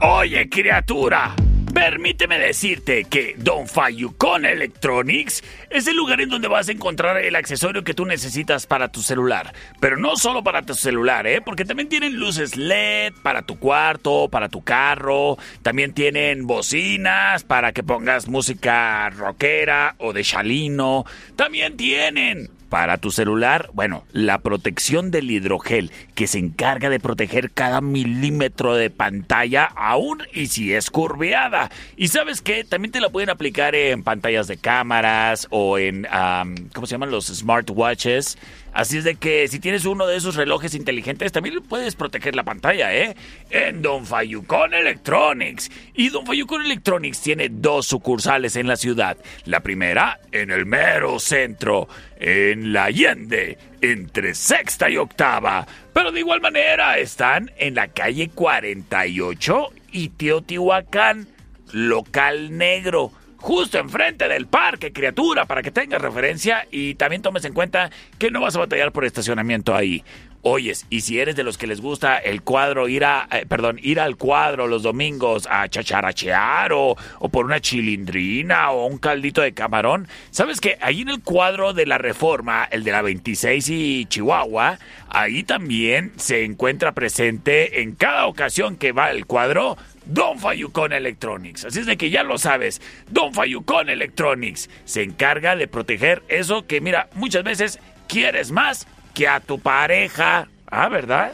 [0.02, 1.36] Oye, criatura.
[1.74, 7.36] Permíteme decirte que Don Fayucon Electronics es el lugar en donde vas a encontrar el
[7.36, 9.53] accesorio que tú necesitas para tu celular.
[9.80, 11.41] Pero no solo para tu celular, ¿eh?
[11.41, 15.38] Porque también tienen luces LED para tu cuarto, para tu carro.
[15.61, 21.05] También tienen bocinas para que pongas música rockera o de chalino.
[21.36, 27.51] También tienen para tu celular, bueno, la protección del hidrogel, que se encarga de proteger
[27.51, 31.72] cada milímetro de pantalla, aún y si es curveada.
[31.97, 36.55] Y sabes qué, también te la pueden aplicar en pantallas de cámaras o en, am,
[36.74, 37.11] ¿cómo se llaman?
[37.11, 38.38] Los smartwatches.
[38.74, 42.43] Así es de que si tienes uno de esos relojes inteligentes, también puedes proteger la
[42.43, 43.15] pantalla, ¿eh?
[43.49, 45.72] En Don Fayucon Electronics.
[45.93, 49.17] Y Don Fayucon Electronics tiene dos sucursales en la ciudad.
[49.45, 51.88] La primera en el mero centro,
[52.20, 55.65] en la Allende, entre sexta y octava.
[55.93, 61.28] Pero de igual manera están en la calle 48 y Teotihuacán,
[61.72, 67.54] local negro justo enfrente del parque, criatura, para que tengas referencia y también tomes en
[67.54, 70.04] cuenta que no vas a batallar por estacionamiento ahí.
[70.42, 73.78] Oyes, y si eres de los que les gusta el cuadro, ir a, eh, perdón,
[73.84, 79.42] ir al cuadro los domingos a chacharachear o, o por una chilindrina o un caldito
[79.42, 83.68] de camarón, sabes que ahí en el cuadro de la reforma, el de la 26
[83.70, 84.80] y Chihuahua,
[85.10, 89.78] ahí también se encuentra presente en cada ocasión que va el cuadro
[90.10, 91.66] Don Fayucon Electronics.
[91.66, 96.66] Así es de que ya lo sabes, Don Fayucon Electronics se encarga de proteger eso
[96.66, 100.47] que, mira, muchas veces quieres más que a tu pareja.
[100.72, 101.32] Ah, ¿verdad?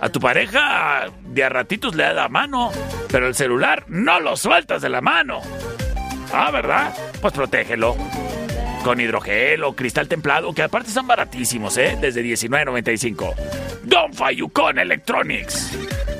[0.00, 2.70] A tu pareja de a ratitos le da la mano,
[3.10, 5.40] pero el celular no lo sueltas de la mano.
[6.32, 6.94] Ah, ¿verdad?
[7.20, 7.96] Pues protégelo.
[8.84, 11.98] Con hidrogel o cristal templado, que aparte son baratísimos, ¿eh?
[12.00, 13.34] Desde $19.95.
[13.84, 15.76] Don Fayucon Electronics.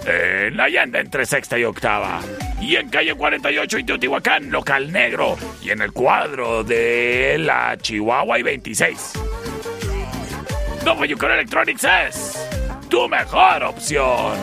[0.07, 2.21] En la Allende entre sexta y octava.
[2.61, 5.37] Y en calle 48 y Teotihuacán, local negro.
[5.63, 9.13] Y en el cuadro de la Chihuahua y 26.
[10.85, 12.49] Don Fayucon Electronics es
[12.89, 14.37] tu mejor opción.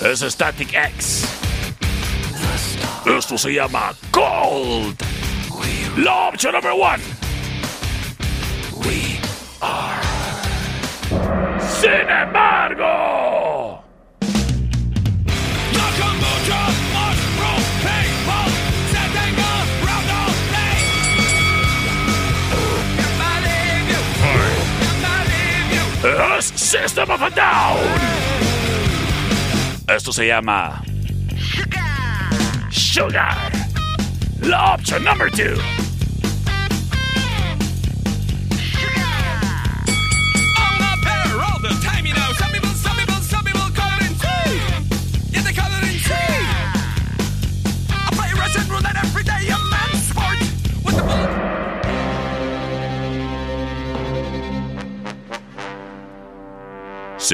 [0.04, 1.24] Es Static X.
[3.06, 4.96] Esto se llama Cold.
[5.96, 7.00] La opción number one.
[8.84, 9.20] We
[9.60, 10.02] are.
[11.60, 13.80] Sin embargo.
[26.40, 28.21] System of a Down.
[29.96, 30.82] Esto se llama.
[31.38, 32.70] Sugar.
[32.70, 33.52] Sugar.
[34.40, 35.81] La opción número 2.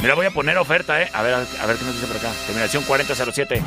[0.01, 1.09] Mira, voy a poner oferta, ¿eh?
[1.13, 2.32] A ver, a ver qué nos dice por acá.
[2.45, 3.61] Terminación 4007.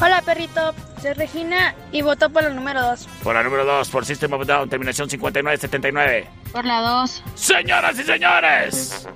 [0.00, 0.74] Hola, perrito.
[1.00, 3.08] Soy Regina y votó por el número 2.
[3.22, 6.28] Por la número 2, por System of Down, terminación 5979.
[6.52, 7.22] Por la 2.
[7.34, 9.08] Señoras y señores.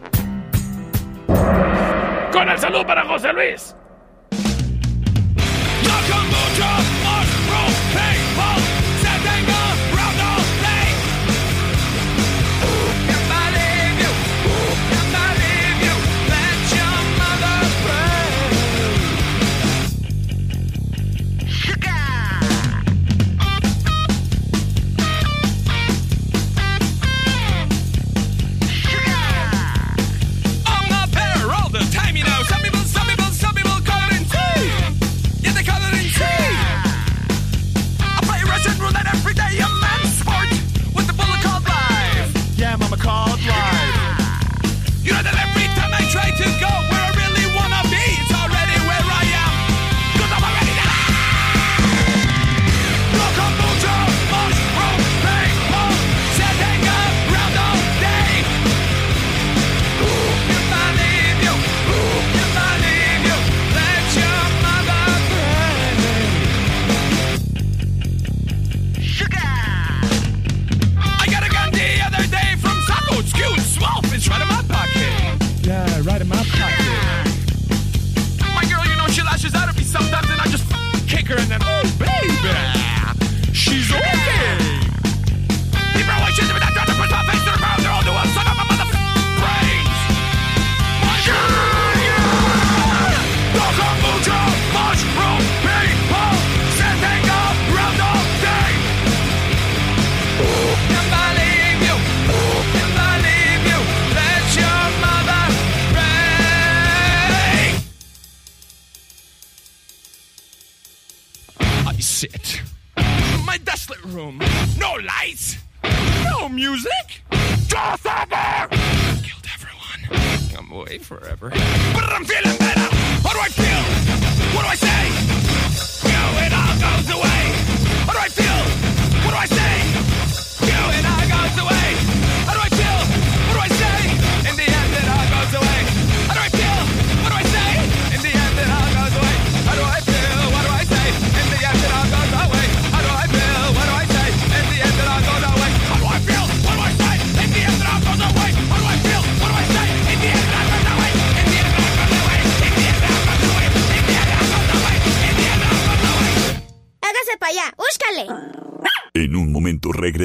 [2.37, 3.74] Con el saludo para José Luis.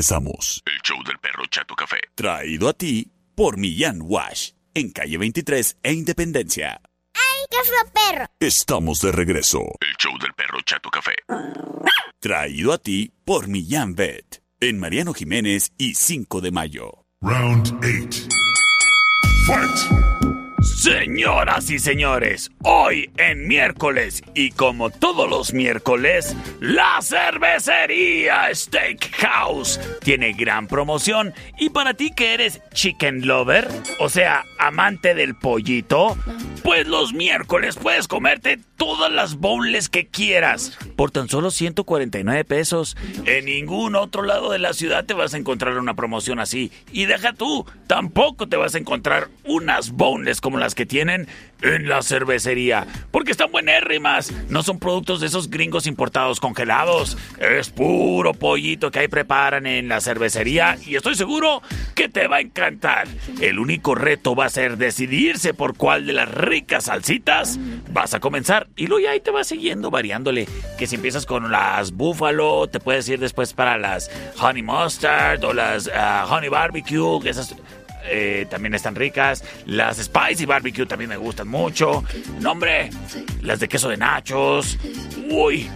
[0.02, 0.64] Regresamos.
[0.66, 2.00] El show del perro Chato Café.
[2.16, 4.52] Traído a ti por Millán Wash.
[4.74, 6.82] En calle 23 e Independencia.
[7.14, 8.26] ¡Ay, qué feo perro!
[8.40, 9.60] Estamos de regreso.
[9.80, 11.14] El show del perro Chato Café.
[12.20, 14.42] Traído a ti por Millán Vet.
[14.60, 17.04] En Mariano Jiménez y 5 de mayo.
[17.22, 18.28] Round 8.
[19.46, 20.31] Fight!
[20.62, 30.34] Señoras y señores, hoy en miércoles y como todos los miércoles, la cervecería Steakhouse tiene
[30.34, 33.68] gran promoción y para ti que eres chicken lover,
[34.00, 36.16] o sea, amante del pollito,
[36.64, 42.98] pues los miércoles puedes comerte todas las boneless que quieras por tan solo 149 pesos.
[43.26, 46.72] En ningún otro lado de la ciudad te vas a encontrar una promoción así.
[46.92, 51.28] Y deja tú, tampoco te vas a encontrar unas boneless como las que tienen
[51.62, 52.88] en la cervecería.
[53.12, 54.32] Porque están buenérrimas.
[54.50, 57.18] No son productos de esos gringos importados congelados.
[57.40, 60.78] Es puro pollito que ahí preparan en la cervecería.
[60.86, 61.62] Y estoy seguro
[61.96, 63.08] que te va a encantar.
[63.40, 67.60] El único reto va a ser decidirse por cuál de las ricas salsitas
[67.92, 68.68] vas a comenzar.
[68.76, 70.48] Y luego ya ahí te vas siguiendo variándole.
[70.78, 75.54] Que si empiezas con las búfalo, te puedes ir después para las honey mustard o
[75.54, 77.30] las ah, honey barbecue.
[77.30, 77.56] Esas
[78.06, 79.44] eh, también están ricas.
[79.66, 82.04] Las spicy barbecue también me gustan mucho.
[82.40, 82.90] No, hombre,
[83.42, 84.78] las de queso de nachos.
[85.30, 85.70] Uy,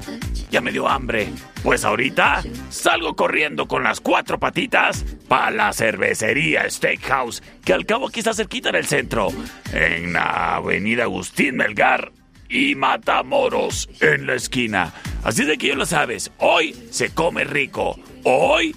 [0.51, 1.30] ya me dio hambre.
[1.63, 8.07] Pues ahorita salgo corriendo con las cuatro patitas para la cervecería Steakhouse, que al cabo
[8.07, 9.30] aquí está cerquita en el centro,
[9.73, 12.11] en la avenida Agustín Melgar
[12.49, 14.93] y Matamoros en la esquina.
[15.23, 18.76] Así de que ya lo sabes, hoy se come rico, hoy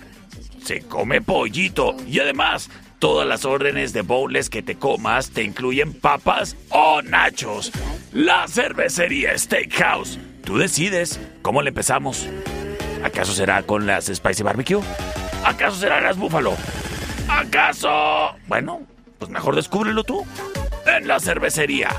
[0.65, 5.93] se come pollito y además todas las órdenes de bowls que te comas te incluyen
[5.93, 7.73] papas o nachos.
[8.13, 10.19] La cervecería Steakhouse.
[10.45, 12.29] Tú decides cómo le empezamos.
[13.05, 14.81] ¿Acaso será con las Spicy Barbecue?
[15.45, 16.57] ¿Acaso serán las Búfalo?
[17.29, 18.35] ¿Acaso?
[18.47, 18.83] Bueno,
[19.19, 20.27] pues mejor descúbrelo tú.
[20.87, 21.91] En la cervecería.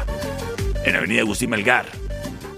[0.84, 1.86] En Avenida Agustín Melgar.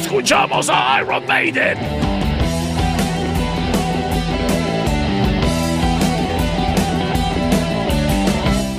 [0.09, 1.77] Escuchamos a Iron Maiden.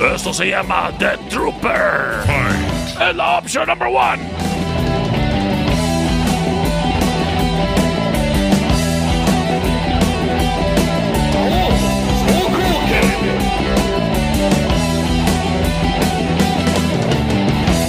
[0.03, 2.23] Esto se llama The Trooper.
[2.99, 4.19] Es la opción number one.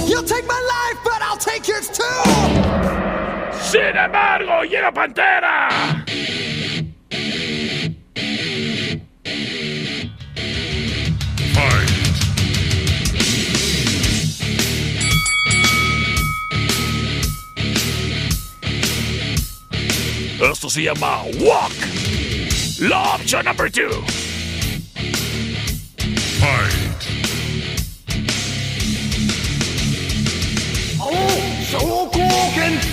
[0.07, 2.03] You'll take my life, but I'll take yours too.
[3.59, 6.02] Sin embargo, llega Pantera.
[20.51, 21.71] Esto se llama Walk.
[22.79, 23.89] La opción number two.
[26.39, 26.73] Fight.
[30.99, 31.39] Oh,
[31.69, 32.92] so cooking.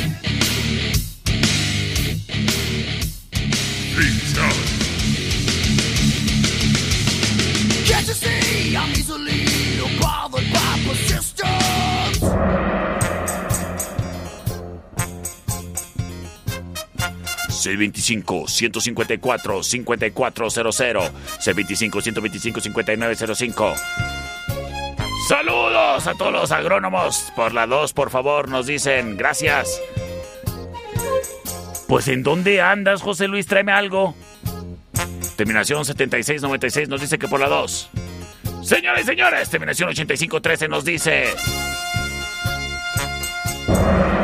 [17.61, 23.75] 625 154 5400 625 125 5905
[25.29, 27.33] Saludos a todos los agrónomos.
[27.37, 29.81] Por la 2, por favor, nos dicen gracias.
[31.87, 34.17] Pues en dónde andas, José Luis, tráeme algo.
[35.37, 37.91] Terminación 7696 nos dice que por la 2.
[38.63, 41.29] Señoras y señores, terminación 8513 nos dice.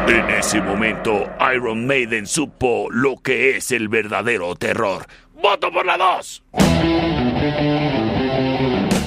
[0.09, 5.07] En ese momento, Iron Maiden supo lo que es el verdadero terror.
[5.43, 6.43] ¡Voto por la 2!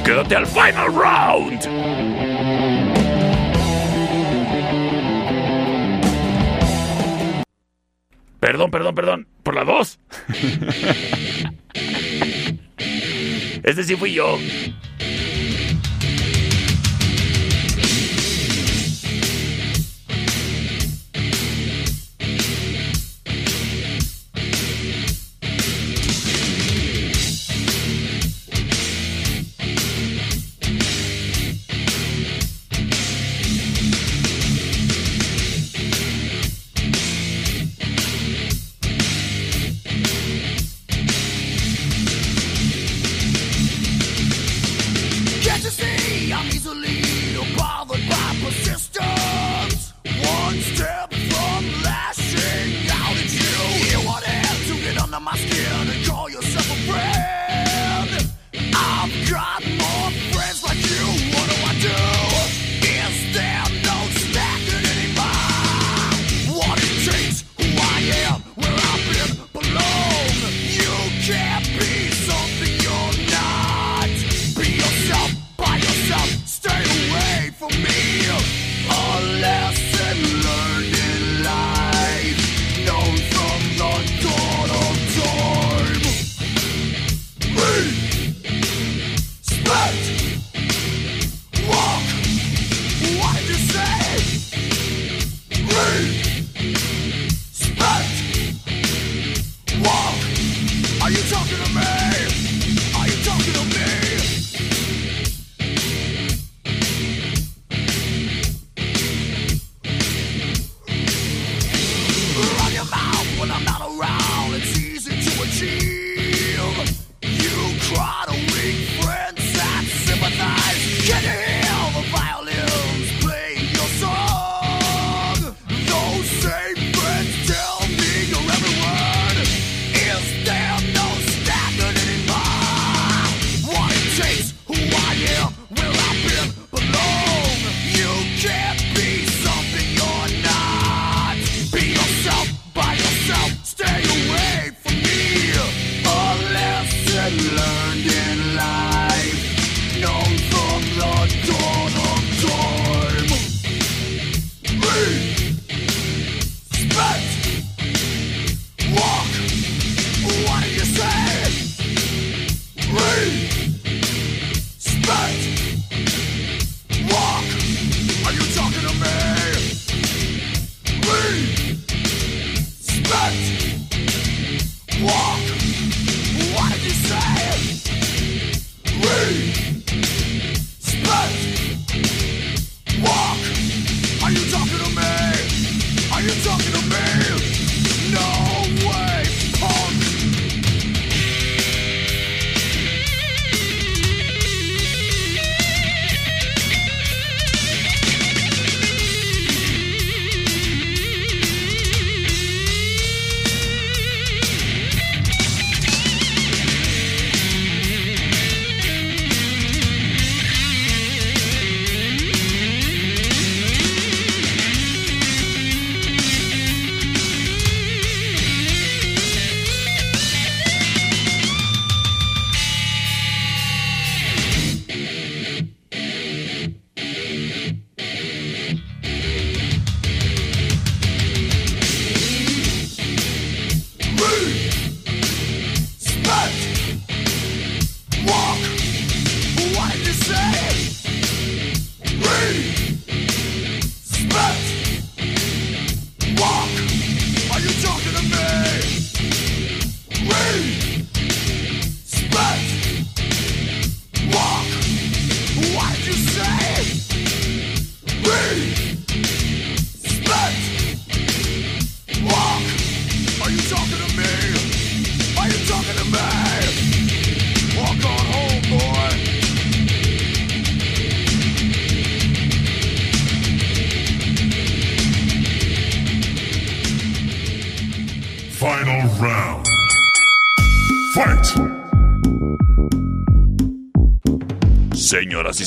[0.03, 1.61] ¡Quédate al final round!
[8.39, 9.27] Perdón, perdón, perdón.
[9.43, 9.99] ¿Por la 2?
[13.63, 14.37] Este sí fui yo.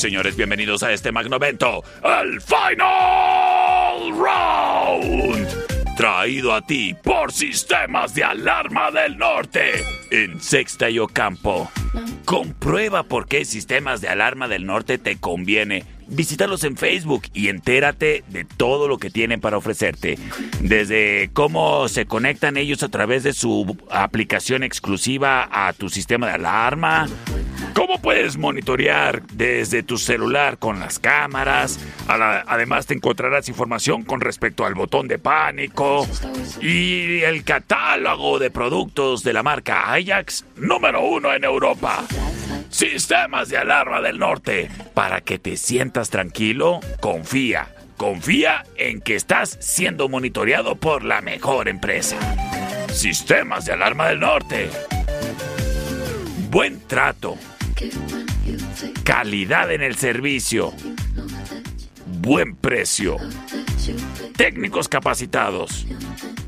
[0.02, 5.46] Señores, bienvenidos a este magno evento, el Final Round.
[5.96, 11.70] Traído a ti por Sistemas de Alarma del Norte en Sexta y Ocampo.
[12.24, 15.84] Comprueba por qué Sistemas de Alarma del Norte te conviene.
[16.08, 20.18] Visítalos en Facebook y entérate de todo lo que tienen para ofrecerte.
[20.60, 26.32] Desde cómo se conectan ellos a través de su aplicación exclusiva a tu sistema de
[26.32, 27.06] alarma.
[27.74, 31.78] ¿Cómo puedes monitorear desde tu celular con las cámaras?
[32.06, 36.06] Además te encontrarás información con respecto al botón de pánico
[36.60, 42.04] y el catálogo de productos de la marca Ajax número uno en Europa.
[42.68, 44.70] Sistemas de alarma del norte.
[44.94, 47.68] Para que te sientas tranquilo, confía.
[47.96, 52.16] Confía en que estás siendo monitoreado por la mejor empresa.
[52.88, 54.70] Sistemas de alarma del norte.
[56.50, 57.38] Buen trato.
[59.04, 60.72] Calidad en el servicio.
[62.20, 63.16] Buen precio.
[64.36, 65.86] Técnicos capacitados.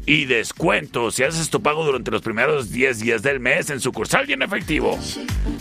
[0.06, 4.28] Y descuentos si haces tu pago durante los primeros 10 días del mes en sucursal
[4.28, 4.98] y en efectivo.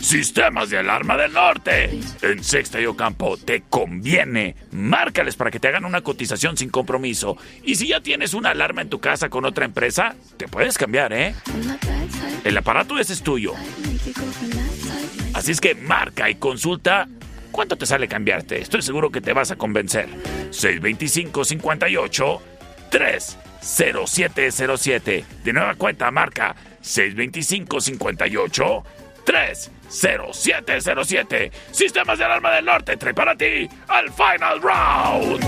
[0.00, 1.98] Sistemas de alarma del norte.
[2.20, 4.54] En Sexta y Ocampo te conviene.
[4.70, 7.38] Márcales para que te hagan una cotización sin compromiso.
[7.62, 11.12] Y si ya tienes una alarma en tu casa con otra empresa, te puedes cambiar,
[11.14, 11.34] ¿eh?
[12.44, 13.54] El aparato ese es tuyo.
[15.34, 17.06] Así es que marca y consulta
[17.50, 18.62] cuánto te sale cambiarte.
[18.62, 20.08] Estoy seguro que te vas a convencer.
[20.50, 22.42] 625 58
[22.90, 25.24] 30707.
[25.44, 28.84] De nueva cuenta, marca 625 58
[29.24, 31.52] 30707.
[31.72, 35.44] Sistemas de alarma del norte trae para ti al Final Round.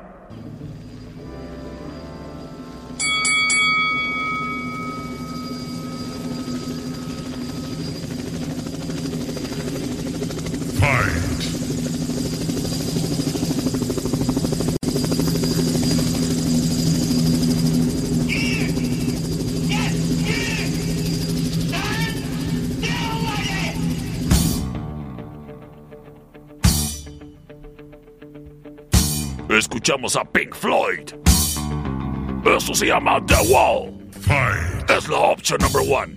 [29.99, 31.11] Escuchamos a Pink Floyd.
[32.57, 33.99] Eso se llama The Wall.
[34.89, 36.17] Es la opción number one.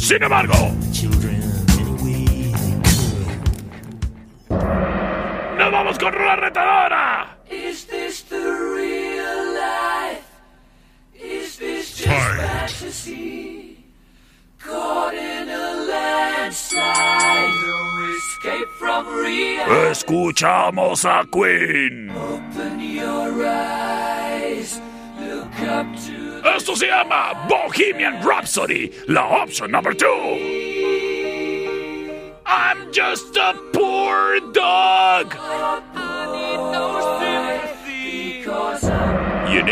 [0.00, 0.54] Sin embargo,
[5.58, 7.38] nos vamos con la retadora.
[7.52, 7.86] Is
[8.42, 10.40] this the real life?
[11.14, 13.84] Is this just fantasy?
[14.58, 19.90] Caught in a landslide, no escape from reality.
[19.90, 22.10] Escuchamos a Queen.
[22.10, 24.80] Open your eyes,
[25.18, 30.06] look up to Esto se llama Bohemian Rhapsody, la opción number two.
[32.46, 35.34] I'm just a poor dog.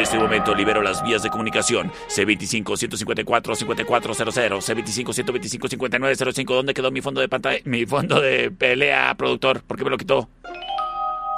[0.03, 1.91] Este momento libero las vías de comunicación.
[2.09, 6.55] C25-154-5400, C25-125-5905.
[6.55, 7.61] ¿Dónde quedó mi fondo de pantalla?
[7.65, 9.63] Mi fondo de pelea, productor.
[9.63, 10.29] ¿Por qué me lo quitó?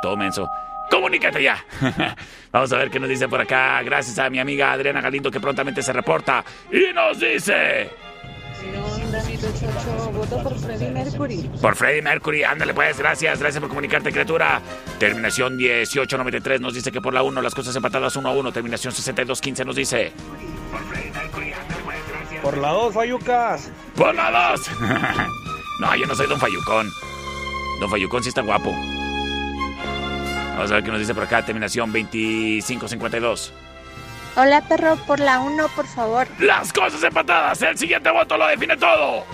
[0.00, 0.48] Todo menso.
[0.90, 1.64] ¡Comunícate ya!
[2.52, 3.82] Vamos a ver qué nos dice por acá.
[3.82, 6.44] Gracias a mi amiga Adriana Galindo que prontamente se reporta.
[6.70, 8.01] Y nos dice...
[10.12, 11.50] Voto por Freddie Mercury.
[11.60, 14.60] Por Freddie Mercury, ándale pues, gracias, gracias por comunicarte, criatura.
[14.98, 18.52] Terminación 1893 nos dice que por la 1 las cosas empatadas 1 a 1.
[18.52, 20.12] Terminación 6215 nos dice.
[22.40, 23.70] Por la 2, Fayucas.
[23.96, 24.70] ¡Por la 2!
[25.80, 26.90] no, yo no soy Don Fayucón.
[27.80, 28.70] Don Fayucón sí está guapo.
[28.70, 31.44] Vamos a ver qué nos dice por acá.
[31.44, 33.52] Terminación 2552.
[34.34, 36.26] Hola, perro, por la 1, por favor.
[36.38, 37.60] Las cosas empatadas.
[37.60, 39.26] El siguiente voto lo define todo.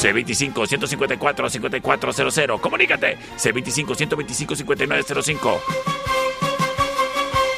[0.00, 2.60] C25-154-5400.
[2.60, 3.18] Comunícate.
[3.36, 5.60] C25-125-5905.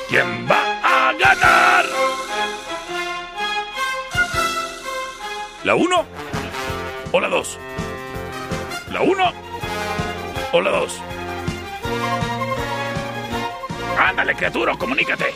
[0.08, 1.84] ¿Quién va a ganar?
[5.64, 6.06] ¿La 1
[7.12, 7.58] o la 2?
[8.90, 9.32] ¿La 1
[10.52, 11.00] o la 2?
[13.98, 15.26] Ándale, criatura, comunícate.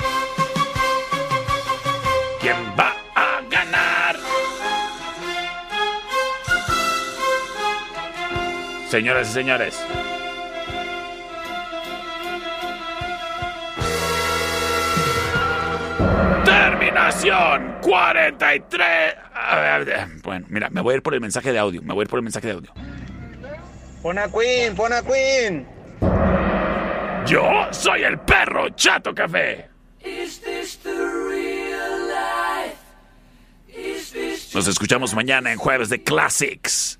[2.46, 4.16] ¿Quién va a ganar?
[8.88, 9.84] Señoras y señores.
[16.44, 18.86] Terminación 43.
[19.34, 21.82] A ver, a ver, Bueno, mira, me voy a ir por el mensaje de audio.
[21.82, 22.72] Me voy a ir por el mensaje de audio.
[24.02, 25.66] Pon a Queen, pon a Queen.
[27.26, 29.68] Yo soy el perro Chato Café.
[34.56, 36.98] Nos escuchamos mañana en jueves de Classics.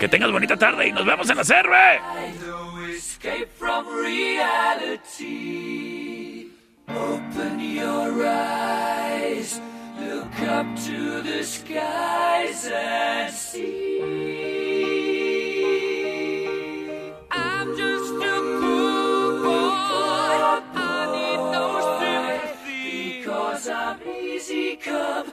[0.00, 2.00] Que tengas bonita tarde y nos vemos en la cerve.
[6.88, 9.60] Open your eyes,
[10.00, 14.02] look up to the skies and see.
[17.30, 20.34] I'm just a poor boy.
[20.74, 21.66] I need no
[22.00, 23.20] sympathy.
[23.20, 25.32] Because I'm easy come,